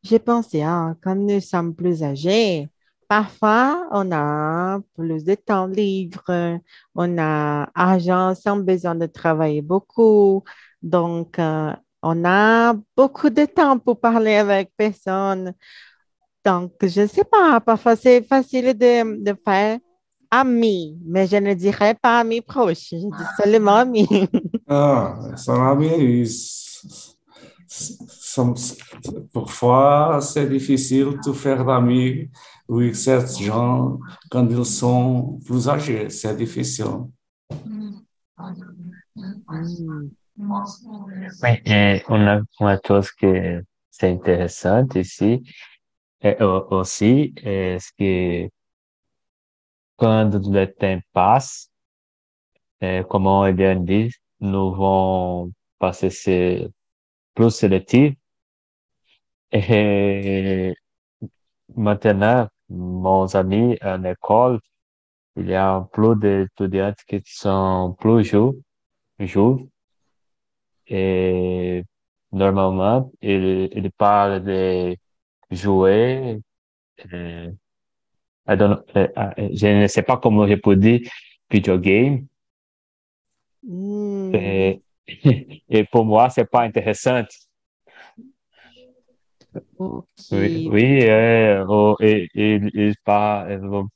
J'ai 0.03 0.18
pensé, 0.18 0.62
ah, 0.62 0.94
quand 1.03 1.14
nous 1.16 1.40
sommes 1.40 1.74
plus 1.74 2.03
âgés, 2.03 2.68
parfois 3.07 3.86
on 3.92 4.11
a 4.12 4.80
plus 4.96 5.24
de 5.24 5.34
temps 5.34 5.66
libre, 5.66 6.61
on 6.94 7.18
a 7.18 7.70
argent 7.74 8.34
sans 8.34 8.57
besoin 8.59 8.94
de 8.94 9.07
travailler 9.07 9.61
beaucoup, 9.62 10.42
donc 10.82 11.38
euh, 11.38 11.74
on 12.03 12.24
a 12.24 12.74
beaucoup 12.96 13.28
de 13.30 13.44
temps 13.44 13.78
pour 13.78 14.01
parler 14.01 14.36
avec 14.36 14.72
personne. 14.76 15.55
Donc, 16.49 16.72
je 16.80 17.03
ne 17.03 17.07
sais 17.07 17.24
pas, 17.24 17.61
parfois 17.61 17.94
c'est 17.94 18.22
facile 18.22 18.72
de, 18.72 19.22
de 19.22 19.34
faire 19.46 19.78
amis, 20.30 20.96
mais 21.05 21.26
je 21.26 21.36
ne 21.36 21.53
dirais 21.53 21.94
pas 21.94 22.20
amis 22.20 22.40
proches, 22.40 22.88
je 22.92 22.96
dis 23.18 23.28
seulement 23.38 23.76
amis. 23.76 24.09
Ah, 24.66 25.18
son 25.36 25.61
ami, 25.62 25.90
ils 26.22 26.30
sont- 27.66 28.55
parfois 29.34 30.20
c'est 30.22 30.49
difficile 30.49 31.18
de 31.22 31.32
faire 31.32 31.62
d'amis 31.66 32.30
avec 32.70 32.96
certains 32.96 33.44
gens 33.44 34.01
quand 34.30 34.49
ils 34.49 34.64
sont 34.64 35.38
plus 35.44 35.68
âgés, 35.68 36.09
c'est 36.09 36.34
difficile. 36.34 37.11
Bem, 41.42 41.61
é, 41.66 42.03
uma, 42.09 42.42
uma 42.61 42.78
coisa 42.78 43.11
que 43.18 43.26
é 44.03 44.09
interessante 44.11 45.01
ici, 45.01 45.42
é, 46.21 46.43
au- 46.43 46.66
aussi, 46.71 47.35
est 47.45 47.79
ce 47.79 47.93
que 47.99 48.51
quand 49.97 50.31
le 50.35 50.66
temps 50.66 51.01
passe, 51.12 51.71
et 52.81 53.03
comme 53.09 53.27
on 53.27 53.43
a 53.43 53.53
bien 53.53 53.77
dit, 53.77 54.11
nous 54.41 54.73
vont 54.75 55.53
passer 55.79 56.11
c'est 56.11 56.69
plus 57.35 57.51
sélectif. 57.51 58.14
Et 59.53 60.75
maintenant, 61.77 62.49
mon 62.69 63.27
ami 63.35 63.79
en 63.83 64.05
école, 64.05 64.61
il 65.37 65.49
y 65.49 65.55
a 65.55 65.89
plus 65.93 66.16
d'étudiants 66.16 66.95
qui 67.09 67.23
sont 67.25 67.97
plus 68.01 68.25
jeunes, 68.25 68.62
jeunes. 69.21 69.69
Et 70.87 71.85
normalement, 72.33 73.11
il, 73.21 73.69
il 73.73 73.91
parle 73.93 74.43
de 74.45 74.97
jouer. 75.51 76.40
euh, 77.12 77.51
I 78.49 78.57
don't 78.57 78.70
know, 78.70 78.84
euh, 78.96 79.49
je 79.55 79.82
ne 79.82 79.86
sais 79.86 80.03
pas 80.03 80.16
comment 80.16 80.46
je 80.46 80.55
peux 80.55 80.76
dire 80.76 81.01
video 81.51 81.78
game. 81.78 82.26
Hmm. 83.62 84.34
Et, 84.34 84.82
et 85.68 85.84
pour 85.84 86.05
moi, 86.05 86.30
c'est 86.30 86.49
pas 86.51 86.62
intéressant. 86.62 87.24
Oui, 89.78 90.68
oui 90.70 91.03
euh, 91.09 91.64
oh, 91.68 91.96
et, 92.01 92.28
et, 92.34 92.92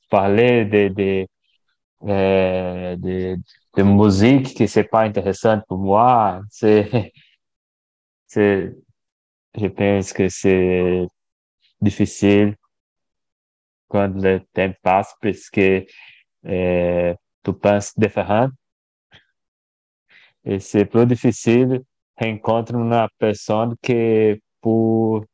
parler 0.09 0.65
de, 0.65 0.89
de, 0.89 1.27
euh, 2.09 2.97
de, 2.97 3.37
de 3.77 3.83
musique 3.83 4.55
qui 4.55 4.69
c'est 4.69 4.85
pas 4.85 5.03
intéressant 5.03 5.61
pour 5.69 5.79
moi. 5.79 6.41
C'est, 6.51 7.13
c'est, 8.27 8.75
je 9.59 9.67
pense 9.67 10.13
que 10.13 10.29
c'est 10.29 11.07
difficile 11.83 12.57
quand 13.89 14.09
le 14.15 14.41
temps 14.53 14.73
passe 14.83 15.15
puisque 15.21 15.59
euh, 15.59 17.15
tu 17.45 17.53
penses 17.53 17.99
différent 17.99 18.49
et 20.45 20.59
c'est 20.59 20.87
plus 20.87 21.07
difficile 21.07 21.83
rencontrer 22.17 22.77
une 22.77 23.09
personne 23.19 23.77
que 23.83 24.39
pour 24.61 25.25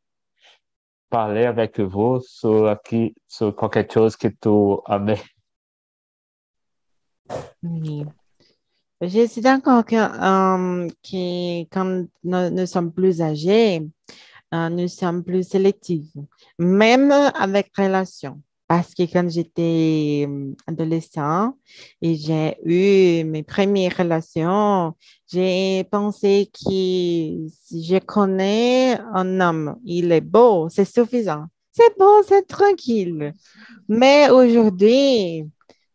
parler 1.08 1.44
avec 1.44 1.80
vous 1.80 2.20
sur, 2.20 2.68
aqui, 2.68 3.14
sur 3.26 3.54
quelque 3.70 3.92
chose 3.92 4.16
que 4.16 4.28
tu 4.28 4.92
aimes. 4.92 5.14
Oui. 7.62 8.04
Je 9.00 9.26
suis 9.26 9.40
d'accord 9.40 9.84
que, 9.84 9.94
euh, 9.94 10.88
que 11.02 11.60
quand 11.72 12.06
nous, 12.24 12.50
nous 12.50 12.66
sommes 12.66 12.92
plus 12.92 13.22
âgés, 13.22 13.76
euh, 13.76 13.86
nous 14.52 14.88
sommes 14.88 15.24
plus 15.24 15.48
sélectifs, 15.48 16.12
même 16.58 17.12
avec 17.12 17.70
relation. 17.76 18.40
Parce 18.68 18.94
que 18.94 19.04
quand 19.04 19.30
j'étais 19.30 20.26
euh, 20.28 20.54
adolescent 20.66 21.56
et 22.02 22.16
j'ai 22.16 22.54
eu 22.64 23.24
mes 23.24 23.42
premières 23.42 23.96
relations, 23.96 24.94
j'ai 25.26 25.84
pensé 25.84 26.50
que 26.52 26.60
si 26.60 27.48
je 27.82 27.98
connais 27.98 28.98
un 29.14 29.40
homme, 29.40 29.78
il 29.86 30.12
est 30.12 30.20
beau, 30.20 30.68
c'est 30.68 30.84
suffisant. 30.84 31.46
C'est 31.72 31.96
beau, 31.98 32.22
c'est 32.28 32.46
tranquille. 32.46 33.32
Mais 33.88 34.28
aujourd'hui, 34.28 35.48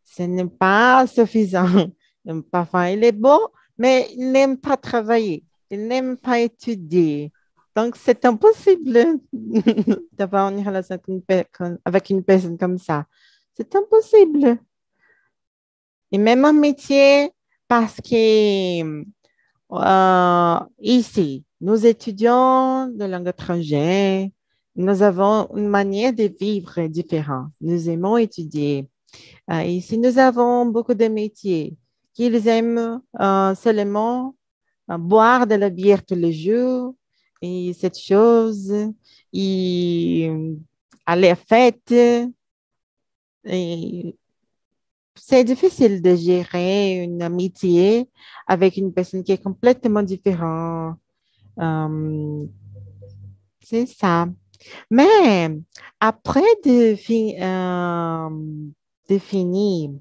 ce 0.04 0.24
n'est 0.24 0.48
pas 0.48 1.06
suffisant. 1.06 1.92
Parfois, 2.52 2.90
il 2.90 3.04
est 3.04 3.12
beau, 3.12 3.50
mais 3.78 4.08
il 4.18 4.32
n'aime 4.32 4.58
pas 4.58 4.78
travailler. 4.78 5.44
Il 5.70 5.88
n'aime 5.88 6.18
pas 6.18 6.40
étudier. 6.40 7.32
Donc, 7.76 7.96
c'est 7.96 8.24
impossible 8.26 9.20
d'avoir 10.12 10.50
une 10.50 10.66
relation 10.66 10.98
avec 11.86 12.10
une, 12.10 12.24
personne 12.24 12.58
comme 12.58 12.78
ça. 12.78 13.06
C'est 13.56 13.76
impossible. 13.76 14.60
Et 16.12 16.18
même 16.20 16.46
un 16.46 16.54
métier, 16.54 17.32
parce 17.68 18.00
que 18.00 19.04
euh, 19.72 20.60
ici, 20.80 21.44
nous 21.62 21.86
étudions 21.86 22.88
de 22.88 23.06
langue 23.06 23.30
étrangère, 23.30 24.28
nous 24.76 25.02
avons 25.02 25.50
une 25.56 25.68
manière 25.68 26.14
de 26.14 26.32
vivre 26.40 26.88
différente. 26.88 27.48
Nous 27.62 27.90
aimons 27.90 28.18
étudier. 28.18 28.88
Euh, 29.52 29.64
ici, 29.64 29.98
nous 29.98 30.20
avons 30.20 30.68
beaucoup 30.68 30.94
de 30.94 31.08
métiers 31.08 31.76
qu'ils 32.14 32.48
aiment 32.48 33.02
euh, 33.20 33.56
seulement 33.56 34.36
boire 34.88 35.48
de 35.48 35.56
la 35.56 35.70
bière 35.72 36.06
tous 36.06 36.16
les 36.16 36.34
jours 36.34 36.94
et 37.44 37.74
cette 37.74 38.00
chose, 38.00 38.74
et 39.34 40.32
à 41.06 41.16
fête. 41.36 41.94
Et 43.46 44.16
c'est 45.16 45.44
difficile 45.44 46.02
de 46.02 46.16
gérer 46.16 47.04
une 47.04 47.22
amitié 47.22 48.10
avec 48.48 48.78
une 48.78 48.94
personne 48.94 49.24
qui 49.24 49.34
est 49.34 49.44
complètement 49.44 50.04
différente. 50.04 50.96
Euh, 51.60 52.46
c'est 53.62 53.86
ça. 53.88 54.28
Mais 54.90 55.50
après 56.00 56.42
de, 56.66 56.96
fi- 56.96 57.36
euh, 57.42 58.30
de 59.10 59.18
finir, 59.18 59.92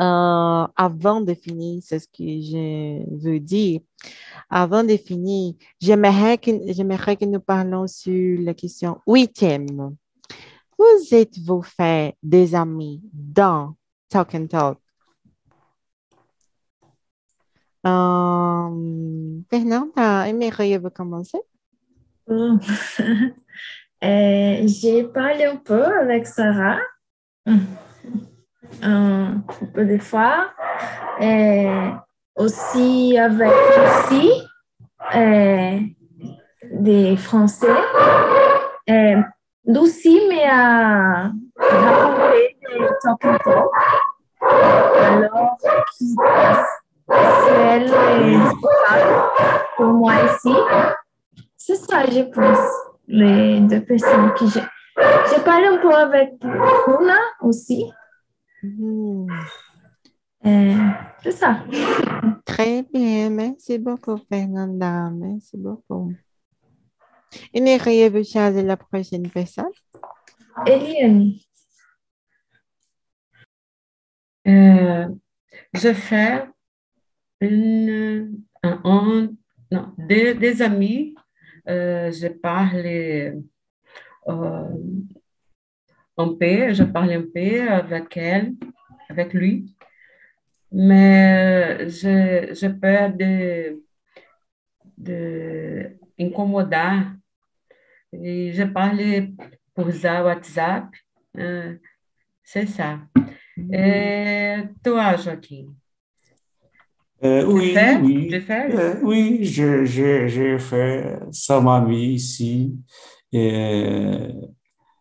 euh, 0.00 0.66
avant 0.76 1.20
de 1.20 1.34
finir, 1.34 1.80
c'est 1.84 1.98
ce 1.98 2.06
que 2.06 2.24
je 2.24 3.26
veux 3.26 3.40
dire. 3.40 3.80
Avant 4.48 4.84
de 4.84 4.96
finir, 4.96 5.54
j'aimerais 5.80 6.38
que, 6.38 6.50
que 6.50 7.24
nous 7.24 7.40
parlons 7.40 7.86
sur 7.86 8.40
la 8.40 8.54
question 8.54 8.98
huitième. 9.06 9.96
Vous 10.78 11.14
êtes-vous 11.14 11.62
fait 11.62 12.16
des 12.22 12.54
amis 12.54 13.02
dans 13.12 13.74
Talk 14.08 14.34
and 14.34 14.46
Talk? 14.46 14.78
Euh, 17.86 19.40
Fernanda, 19.50 20.28
aimeriez-vous 20.28 20.90
commencer? 20.90 21.38
Bon. 22.26 22.58
Euh, 24.04 24.62
j'ai 24.64 25.02
parlé 25.02 25.44
un 25.44 25.56
peu 25.56 25.82
avec 25.82 26.24
Sarah, 26.28 26.78
un, 28.82 29.42
peu 29.74 29.84
des 29.84 29.98
fois, 29.98 30.50
et 31.20 31.68
aussi 32.36 33.18
avec 33.18 33.52
Lucie, 34.10 34.32
euh, 35.14 35.78
des 36.72 37.16
Français. 37.16 37.66
Et 38.86 39.14
Lucie 39.64 40.20
m'a 40.28 41.30
raconté 41.58 42.56
des 42.62 42.86
talk 43.02 43.24
and 43.24 43.36
talk. 43.44 43.70
Alors, 44.40 45.56
si 45.92 46.16
elle 47.60 47.84
est 47.84 48.38
pour 49.76 49.86
moi 49.86 50.12
ici, 50.26 50.54
c'est 51.56 51.76
ça, 51.76 52.04
je 52.06 52.22
pense. 52.22 52.58
Les 53.08 53.60
deux 53.60 53.80
personnes 53.80 54.32
que 54.34 54.46
j'ai. 54.46 54.62
J'ai 55.30 55.42
parlé 55.42 55.66
un 55.66 55.78
peu 55.78 55.94
avec 55.94 56.32
Luna 56.42 57.18
aussi. 57.40 57.90
Hmm, 58.62 59.26
Euh, 60.46 60.76
c'est 61.22 61.32
ça. 61.32 61.64
Très 62.44 62.82
bien, 62.82 63.30
merci 63.30 63.78
beaucoup, 63.78 64.16
Fernanda. 64.28 65.10
Merci 65.10 65.56
beaucoup. 65.56 66.14
Aimeriez-vous 67.52 68.24
choisir 68.24 68.64
la 68.64 68.76
prochaine 68.76 69.28
personne? 69.28 69.66
Eliane. 70.66 71.32
Euh, 74.46 75.08
je 75.74 75.92
fais 75.92 76.46
une, 77.40 78.42
un, 78.62 78.80
un- 78.84 79.28
non, 79.70 79.94
des, 79.98 80.34
des 80.34 80.62
amis. 80.62 81.14
euh, 81.68 82.10
je 82.12 82.28
parle 82.28 82.86
euh, 84.28 84.68
un 86.18 86.34
peu, 86.34 86.72
je 86.74 86.82
parle 86.82 87.12
un 87.12 87.22
peu 87.22 87.70
avec 87.70 88.16
elle, 88.16 88.54
avec 89.08 89.32
lui, 89.32 89.74
mais 90.72 91.88
je, 91.88 92.52
je 92.52 92.66
peur 92.68 93.12
de, 93.14 93.82
de 94.96 95.96
incomodar. 96.20 97.12
Et 98.12 98.52
je 98.52 98.64
parle 98.64 99.28
pour 99.74 99.92
ça, 99.92 100.24
WhatsApp. 100.24 100.86
euh, 101.38 101.76
c'est 102.42 102.66
ça. 102.66 103.00
Et 103.72 104.56
toi, 104.82 105.16
Joaquim? 105.16 105.74
Euh, 107.22 107.44
oui, 107.46 107.72
fais? 107.74 107.96
oui. 107.96 108.40
Fais? 108.40 108.74
Euh, 108.74 109.42
je, 109.42 110.56
fait 110.58 111.18
ça, 111.32 111.60
mamie, 111.60 112.14
ici, 112.14 112.74
euh, 113.34 114.32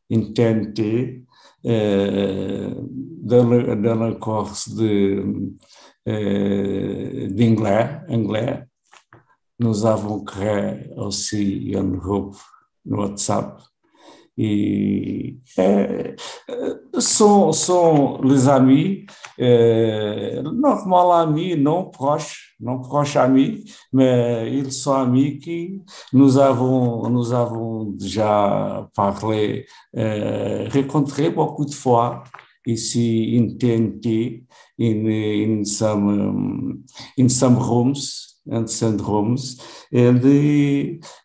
une 0.10 0.34
TNT, 0.34 1.26
euh, 1.66 2.74
dans 3.22 3.50
le, 3.50 3.76
dans 3.76 3.96
le 3.96 4.14
cours 4.16 4.54
de, 4.76 5.54
euh, 6.08 7.28
d'anglais, 7.30 8.02
anglais. 8.08 8.64
Nous 9.60 9.86
avons 9.86 10.24
créé 10.24 10.92
aussi 10.96 11.74
un 11.76 11.84
groupe 11.84 12.38
no 12.86 13.02
WhatsApp 13.02 13.62
Et 14.38 15.38
euh, 15.58 16.14
sont, 17.00 17.52
sont 17.52 18.22
les 18.22 18.48
amis, 18.48 19.08
euh, 19.40 20.44
normal 20.44 21.28
amis, 21.28 21.58
non 21.58 21.86
proches, 21.86 22.56
non 22.60 22.80
proches 22.80 23.16
amis, 23.16 23.64
mais 23.92 24.52
ils 24.54 24.72
sont 24.72 24.94
amis 24.94 25.40
qui 25.40 25.82
nous 26.14 26.38
avons, 26.38 27.10
nous 27.10 27.34
avons 27.34 27.86
déjà 27.86 28.88
parlé, 28.96 29.66
euh, 29.96 30.70
rencontré 30.72 31.32
beaucoup 31.32 31.66
de 31.66 31.74
fois 31.74 32.24
ici 32.66 33.40
in 33.40 33.58
TNT, 33.58 34.44
in, 34.80 35.08
in 35.08 35.64
some, 35.64 36.84
in 37.18 37.30
some 37.30 37.58
rooms, 37.58 38.28
and 38.50 38.70
syndromes, 38.70 39.58
and 39.94 40.24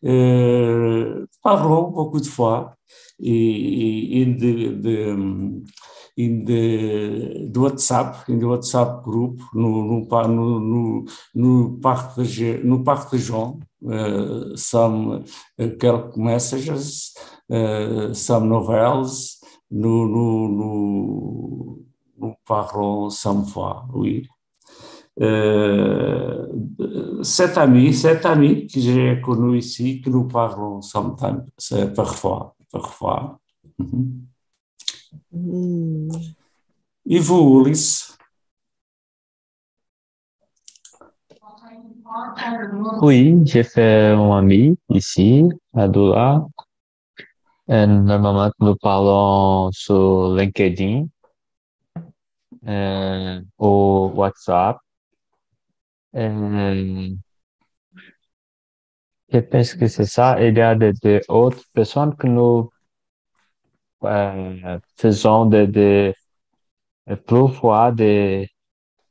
uh, 0.03 1.27
parlons 1.43 1.91
beaucoup 1.91 2.21
de 2.21 2.27
fois 2.27 2.77
in 3.23 4.37
the, 4.39 4.69
the 4.81 5.63
in 6.17 6.45
the, 6.45 7.49
the 7.51 7.61
WhatsApp, 7.61 8.29
in 8.29 8.39
the 8.39 8.47
WhatsApp 8.47 9.03
group, 9.03 9.41
nous, 9.55 10.05
nous, 10.07 10.61
nous, 10.61 11.07
nous, 11.35 11.79
partage, 11.81 12.61
nous 12.63 12.85
partageons 12.85 13.61
uh, 13.89 14.55
some 14.55 15.25
uh, 15.59 16.11
messages, 16.17 17.15
uh, 17.51 18.13
some 18.13 18.49
novels, 18.49 19.39
nous, 19.71 20.07
nous, 20.07 20.49
nous, 20.49 21.79
nous 22.19 22.35
parlons 22.47 23.09
some 23.11 23.47
fois, 23.47 23.87
oui. 23.95 24.29
Euh, 25.21 26.47
cet 27.23 27.59
ami, 27.59 27.93
cet 27.93 28.25
ami 28.25 28.67
que 28.67 28.81
j'ai 28.81 29.21
connu 29.21 29.59
ici, 29.59 30.01
que 30.01 30.09
nous 30.09 30.25
parlons 30.25 30.81
sometimes, 30.81 31.45
parfois, 31.95 32.55
parfois. 32.73 33.39
Mm. 35.31 36.11
Et 37.07 37.19
vous, 37.19 37.61
Ulysse? 37.61 38.17
Oui, 43.03 43.43
j'ai 43.45 43.63
fait 43.63 44.13
un 44.13 44.31
ami 44.33 44.77
ici, 44.89 45.45
à 45.75 45.89
Doula. 45.89 46.47
Et 47.69 47.87
normalement, 47.87 48.51
nous 48.61 48.77
parlons 48.77 49.71
sur 49.73 50.35
LinkedIn, 50.35 51.07
ou 53.59 54.13
WhatsApp. 54.15 54.79
Euh, 56.15 57.09
je 59.33 59.39
pense 59.39 59.75
que 59.75 59.87
c'est 59.87 60.05
ça. 60.07 60.37
Il 60.41 60.57
y 60.57 60.61
a 60.61 60.75
d'autres 60.75 61.65
personnes 61.73 62.15
que 62.17 62.27
nous 62.27 62.71
euh, 64.05 64.79
faisons 64.97 65.47
de, 65.47 65.65
de, 65.67 66.15
fois 67.49 67.93
des, 67.93 68.49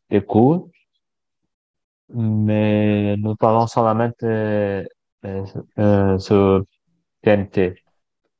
des 0.09 0.21
cours, 0.21 0.69
mais 2.09 3.15
nous 3.17 3.35
parlons 3.35 3.67
seulement 3.67 4.11
euh, 4.23 4.83
euh, 5.25 6.17
sur 6.17 6.63
TNT. 7.21 7.75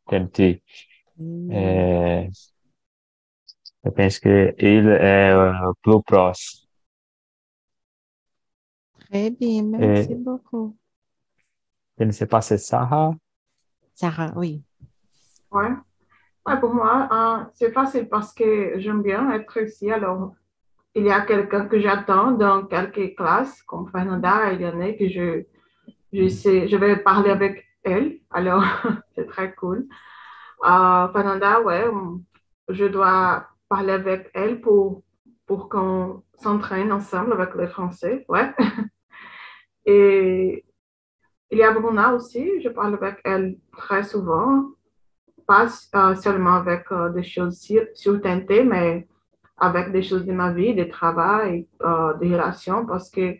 TNT. 0.07 0.63
Mm. 1.17 2.29
Je 3.83 3.89
pense 3.89 4.19
qu'il 4.19 4.29
est 4.29 4.85
euh, 4.87 5.53
plus 5.81 6.01
proche. 6.03 6.57
Très 9.09 9.31
bien, 9.31 9.63
merci 9.63 10.13
beaucoup. 10.15 10.77
Je 12.01 12.05
ne 12.07 12.11
sais 12.11 12.25
pas, 12.25 12.41
c'est 12.41 12.57
Sarah? 12.57 13.13
Sarah, 13.93 14.31
oui. 14.35 14.63
Ouais. 15.51 15.69
ouais 16.47 16.59
pour 16.59 16.73
moi, 16.73 17.07
euh, 17.11 17.45
c'est 17.53 17.71
facile 17.71 18.09
parce 18.09 18.33
que 18.33 18.79
j'aime 18.79 19.03
bien 19.03 19.31
être 19.33 19.55
ici. 19.61 19.91
Alors, 19.91 20.33
il 20.95 21.03
y 21.03 21.11
a 21.11 21.21
quelqu'un 21.21 21.67
que 21.67 21.79
j'attends 21.79 22.31
dans 22.31 22.65
quelques 22.65 23.15
classes, 23.15 23.61
comme 23.61 23.87
Fernanda 23.87 24.51
et 24.51 24.55
Yannick, 24.55 24.97
que 24.97 25.09
je, 25.09 25.43
je, 26.11 26.27
sais, 26.27 26.67
je 26.67 26.75
vais 26.75 26.97
parler 26.97 27.29
avec 27.29 27.67
elle. 27.83 28.17
Alors, 28.31 28.63
c'est 29.13 29.27
très 29.27 29.53
cool. 29.53 29.85
Euh, 30.65 31.07
Fernanda, 31.09 31.61
ouais, 31.61 31.85
je 32.67 32.85
dois 32.85 33.45
parler 33.69 33.93
avec 33.93 34.31
elle 34.33 34.59
pour, 34.59 35.03
pour 35.45 35.69
qu'on 35.69 36.23
s'entraîne 36.39 36.91
ensemble 36.91 37.33
avec 37.33 37.53
les 37.53 37.67
Français. 37.67 38.25
Ouais. 38.27 38.51
Et 39.85 40.65
il 41.51 41.57
y 41.57 41.63
a 41.63 41.71
Bruna 41.71 42.13
aussi, 42.13 42.61
je 42.61 42.69
parle 42.69 42.93
avec 42.95 43.19
elle 43.25 43.57
très 43.77 44.03
souvent, 44.03 44.69
pas 45.45 45.67
euh, 45.95 46.15
seulement 46.15 46.53
avec 46.53 46.85
euh, 46.91 47.09
des 47.09 47.23
choses 47.23 47.59
sur, 47.59 47.83
sur 47.93 48.21
TNT, 48.21 48.63
mais 48.63 49.07
avec 49.57 49.91
des 49.91 50.01
choses 50.01 50.25
de 50.25 50.31
ma 50.31 50.53
vie, 50.53 50.73
de 50.73 50.85
travail, 50.85 51.67
euh, 51.83 52.13
des 52.19 52.29
relations, 52.31 52.85
parce 52.85 53.09
que 53.09 53.35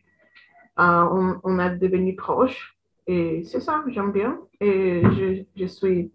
on, 0.78 1.40
on, 1.44 1.60
est 1.60 1.78
devenus 1.78 2.16
proches. 2.16 2.78
Et 3.08 3.44
c'est 3.46 3.60
ça, 3.60 3.84
j'aime 3.88 4.12
bien. 4.12 4.40
Et 4.60 5.04
je, 5.04 5.44
je 5.56 5.66
suis, 5.66 6.12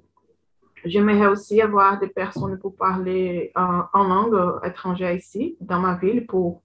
j'aimerais 0.85 1.29
aussi 1.29 1.63
avoir 1.63 1.99
des 1.99 2.09
personnes 2.09 2.59
pour 2.59 2.75
parler 2.77 3.53
en 3.55 4.05
langue 4.05 4.61
étrangère 4.65 5.13
ici, 5.13 5.57
dans 5.61 5.81
ma 5.81 5.95
ville, 5.95 6.27
pour 6.27 6.63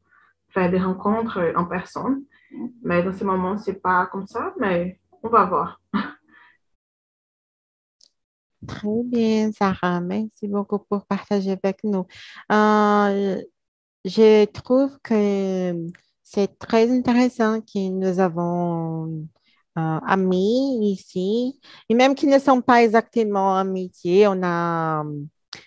faire 0.50 0.72
des 0.72 0.80
rencontres 0.80 1.54
en 1.56 1.66
personne. 1.66 2.24
Mais 2.84 3.04
dans 3.04 3.14
ce 3.14 3.24
moment, 3.24 3.58
c'est 3.58 3.82
pas 3.82 4.08
comme 4.08 4.26
ça, 4.26 4.54
mais 4.60 5.00
on 5.24 5.30
va 5.30 5.46
voir. 5.46 5.82
Très 8.68 9.04
bien, 9.06 9.52
Sarah. 9.52 10.02
Merci 10.02 10.48
beaucoup 10.48 10.80
pour 10.80 11.06
partager 11.06 11.52
avec 11.52 11.84
nous. 11.84 12.06
Euh, 12.52 13.42
je 14.06 14.46
trouve 14.46 15.00
que 15.04 15.76
c'est 16.24 16.60
très 16.60 16.92
intéressant 16.92 17.62
que 17.62 17.90
nous 17.90 18.20
avons 18.20 19.28
euh, 19.78 20.00
amis 20.06 20.92
ici, 20.92 21.60
et 21.90 21.96
même 21.96 22.14
qui 22.16 22.28
ne 22.28 22.40
sont 22.40 22.62
pas 22.62 22.84
exactement 22.84 23.56
amitiés, 23.56 24.28
on 24.28 24.42
a 24.44 25.04
euh, 25.04 25.24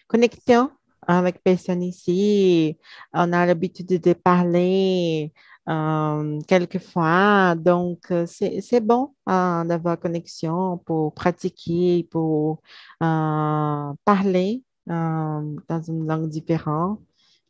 connexion 0.06 0.70
avec 1.06 1.42
personnes 1.42 1.82
ici, 1.82 2.78
on 3.12 3.32
a 3.32 3.46
l'habitude 3.46 4.00
de 4.00 4.12
parler 4.14 5.32
euh, 5.68 6.40
quelquefois. 6.46 7.54
Donc, 7.56 8.10
euh, 8.10 8.26
c'est 8.26 8.80
bon 8.80 9.14
hein, 9.26 9.64
d'avoir 9.66 9.98
connexion 9.98 10.78
pour 10.78 11.14
pratiquer, 11.14 12.06
pour 12.10 12.62
euh, 13.02 13.92
parler 14.04 14.62
dans 14.86 15.82
une 15.88 16.06
langue 16.06 16.28
différente. 16.28 17.00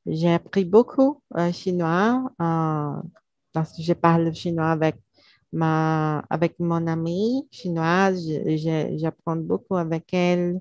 J'ai 0.07 0.33
appris 0.35 0.65
beaucoup 0.65 1.23
chinois 1.53 2.31
parce 3.53 3.77
que 3.77 3.83
je 3.83 3.93
parle 3.95 4.33
chinois 4.35 4.71
avec 4.71 4.97
ma, 5.53 6.21
avec 6.31 6.59
mon 6.61 6.87
amie 6.87 7.49
chinoise. 7.51 8.25
J'apprends 8.97 9.37
beaucoup 9.37 9.77
avec 9.77 10.13
elle. 10.15 10.61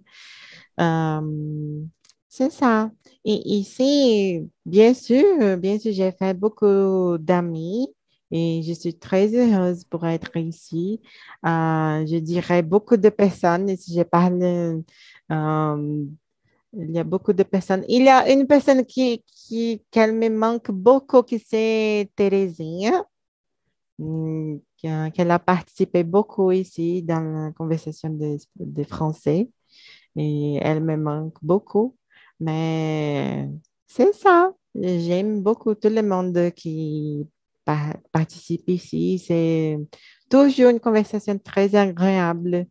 C'est 2.36 2.50
ça. 2.52 2.92
Et 3.26 3.48
ici, 3.58 4.50
bien 4.66 4.94
sûr, 4.94 5.24
bien 5.58 5.78
sûr, 5.80 5.94
j'ai 5.94 6.12
fait 6.12 6.34
beaucoup 6.34 7.18
d'amis 7.20 7.88
et 8.32 8.62
je 8.64 8.74
suis 8.74 8.98
très 8.98 9.28
heureuse 9.36 9.84
pour 9.86 10.06
être 10.08 10.36
ici. 10.38 11.00
Euh, 11.46 12.06
je 12.08 12.18
dirais 12.18 12.64
beaucoup 12.64 12.98
de 12.98 13.10
personnes, 13.10 13.76
si 13.78 13.96
je 13.96 14.02
parle, 14.04 14.42
euh, 15.32 16.06
il 16.74 16.92
y 16.92 17.00
a 17.00 17.04
beaucoup 17.04 17.34
de 17.34 17.44
personnes. 17.44 17.86
Il 17.90 18.04
y 18.04 18.10
a 18.10 18.32
une 18.32 18.48
personne 18.48 18.86
qui, 18.86 19.24
qui 19.28 19.84
qu'elle 19.92 20.14
me 20.16 20.30
manque 20.30 20.72
beaucoup, 20.72 21.24
qui 21.24 21.40
c'est 21.40 22.12
Thérésine, 22.16 23.04
mm, 24.00 24.58
qu'elle 25.14 25.32
a 25.32 25.40
participé 25.40 26.04
beaucoup 26.04 26.52
ici 26.52 27.02
dans 27.04 27.22
la 27.48 27.52
conversation 27.54 28.10
de, 28.10 28.38
de 28.56 28.84
français 28.84 29.50
et 30.18 30.56
elle 30.62 30.84
me 30.84 30.98
manque 30.98 31.38
beaucoup. 31.44 31.96
Mais 32.44 33.48
c'est 33.88 34.14
ça. 34.14 34.52
J'aime 34.76 35.42
beaucoup 35.42 35.76
tout 35.76 35.90
le 35.90 36.02
monde 36.04 36.52
qui 36.56 37.26
participe 38.12 38.68
ici. 38.68 39.24
C'est 39.26 39.78
toujours 40.30 40.70
une 40.70 40.80
conversation 40.80 41.38
très 41.38 41.74
agréable. 41.76 42.66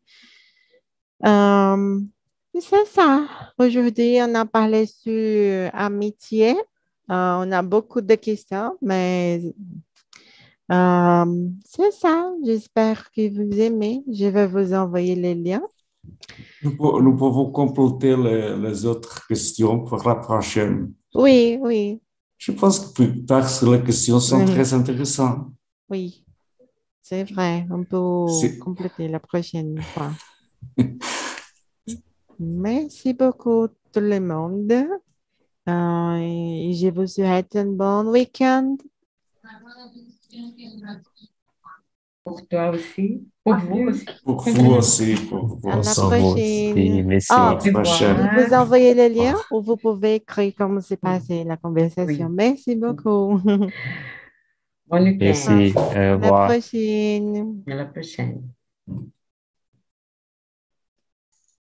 Euh, 1.24 2.00
c'est 2.60 2.86
ça. 2.86 3.26
Aujourd'hui, 3.58 4.18
on 4.20 4.34
a 4.34 4.44
parlé 4.44 4.86
sur 4.86 5.70
amitié. 5.72 6.50
Euh, 7.10 7.36
on 7.40 7.50
a 7.52 7.62
beaucoup 7.62 8.00
de 8.00 8.14
questions, 8.14 8.76
mais 8.82 9.40
euh, 10.70 11.48
c'est 11.64 11.92
ça. 11.92 12.30
J'espère 12.44 13.10
que 13.10 13.28
vous 13.30 13.58
aimez. 13.58 14.02
Je 14.10 14.26
vais 14.26 14.46
vous 14.46 14.74
envoyer 14.74 15.14
les 15.14 15.34
liens. 15.34 15.66
Nous, 16.62 17.16
pouvons 17.16 17.50
compléter 17.50 18.16
les, 18.16 18.86
autres 18.86 19.26
questions 19.26 19.80
pour 19.84 20.06
la 20.06 20.16
prochaine. 20.16 20.92
Oui, 21.14 21.58
oui. 21.60 22.00
Je 22.38 22.52
pense 22.52 22.92
que 22.92 23.02
parce 23.26 23.60
que 23.60 23.66
les 23.66 23.82
questions 23.82 24.20
sont 24.20 24.44
très 24.44 24.72
intéressantes. 24.72 25.48
Oui, 25.88 26.24
c'est 27.00 27.24
vrai. 27.24 27.66
On 27.70 27.84
peut 27.84 28.26
compléter 28.60 29.08
la 29.08 29.20
prochaine 29.20 29.80
fois. 29.80 30.12
Merci 32.38 33.12
beaucoup 33.14 33.68
tout 33.92 34.00
le 34.00 34.20
monde. 34.20 34.72
Euh, 35.68 36.16
et 36.16 36.72
je 36.74 36.88
vous 36.88 37.06
souhaite 37.06 37.54
un 37.54 37.66
bon 37.66 38.10
week-end. 38.10 38.76
Pour 42.24 42.46
toi 42.48 42.70
aussi. 42.70 43.26
Pour 43.44 43.56
vous 43.56 43.88
aussi. 43.88 44.06
Pour 44.24 44.40
vous 44.42 44.70
aussi. 44.74 45.14
Pour 45.28 45.46
vous 45.46 45.68
À 45.68 45.76
la 45.76 45.82
prochaine. 45.82 47.06
Merci. 47.06 47.28
Ah, 47.30 47.50
À 47.50 47.64
la 47.64 47.72
prochaine. 47.72 48.30
Vous 48.36 48.54
envoyer 48.54 48.94
le 48.94 49.08
lien 49.12 49.34
ou 49.50 49.60
vous 49.60 49.76
pouvez 49.76 50.14
écrire 50.16 50.52
comment 50.56 50.80
s'est 50.80 50.96
passé 50.96 51.42
la 51.44 51.56
conversation. 51.56 52.26
Oui. 52.28 52.34
Merci 52.34 52.76
beaucoup. 52.76 53.40
Bon 54.86 55.02
week-end. 55.02 55.16
Merci. 55.20 55.72
Au 55.74 55.80
À 55.80 55.94
la 55.98 56.14
revoir. 56.14 56.48
prochaine. 56.48 57.62
À 57.68 57.74
la 57.74 57.84
prochaine. 57.86 58.42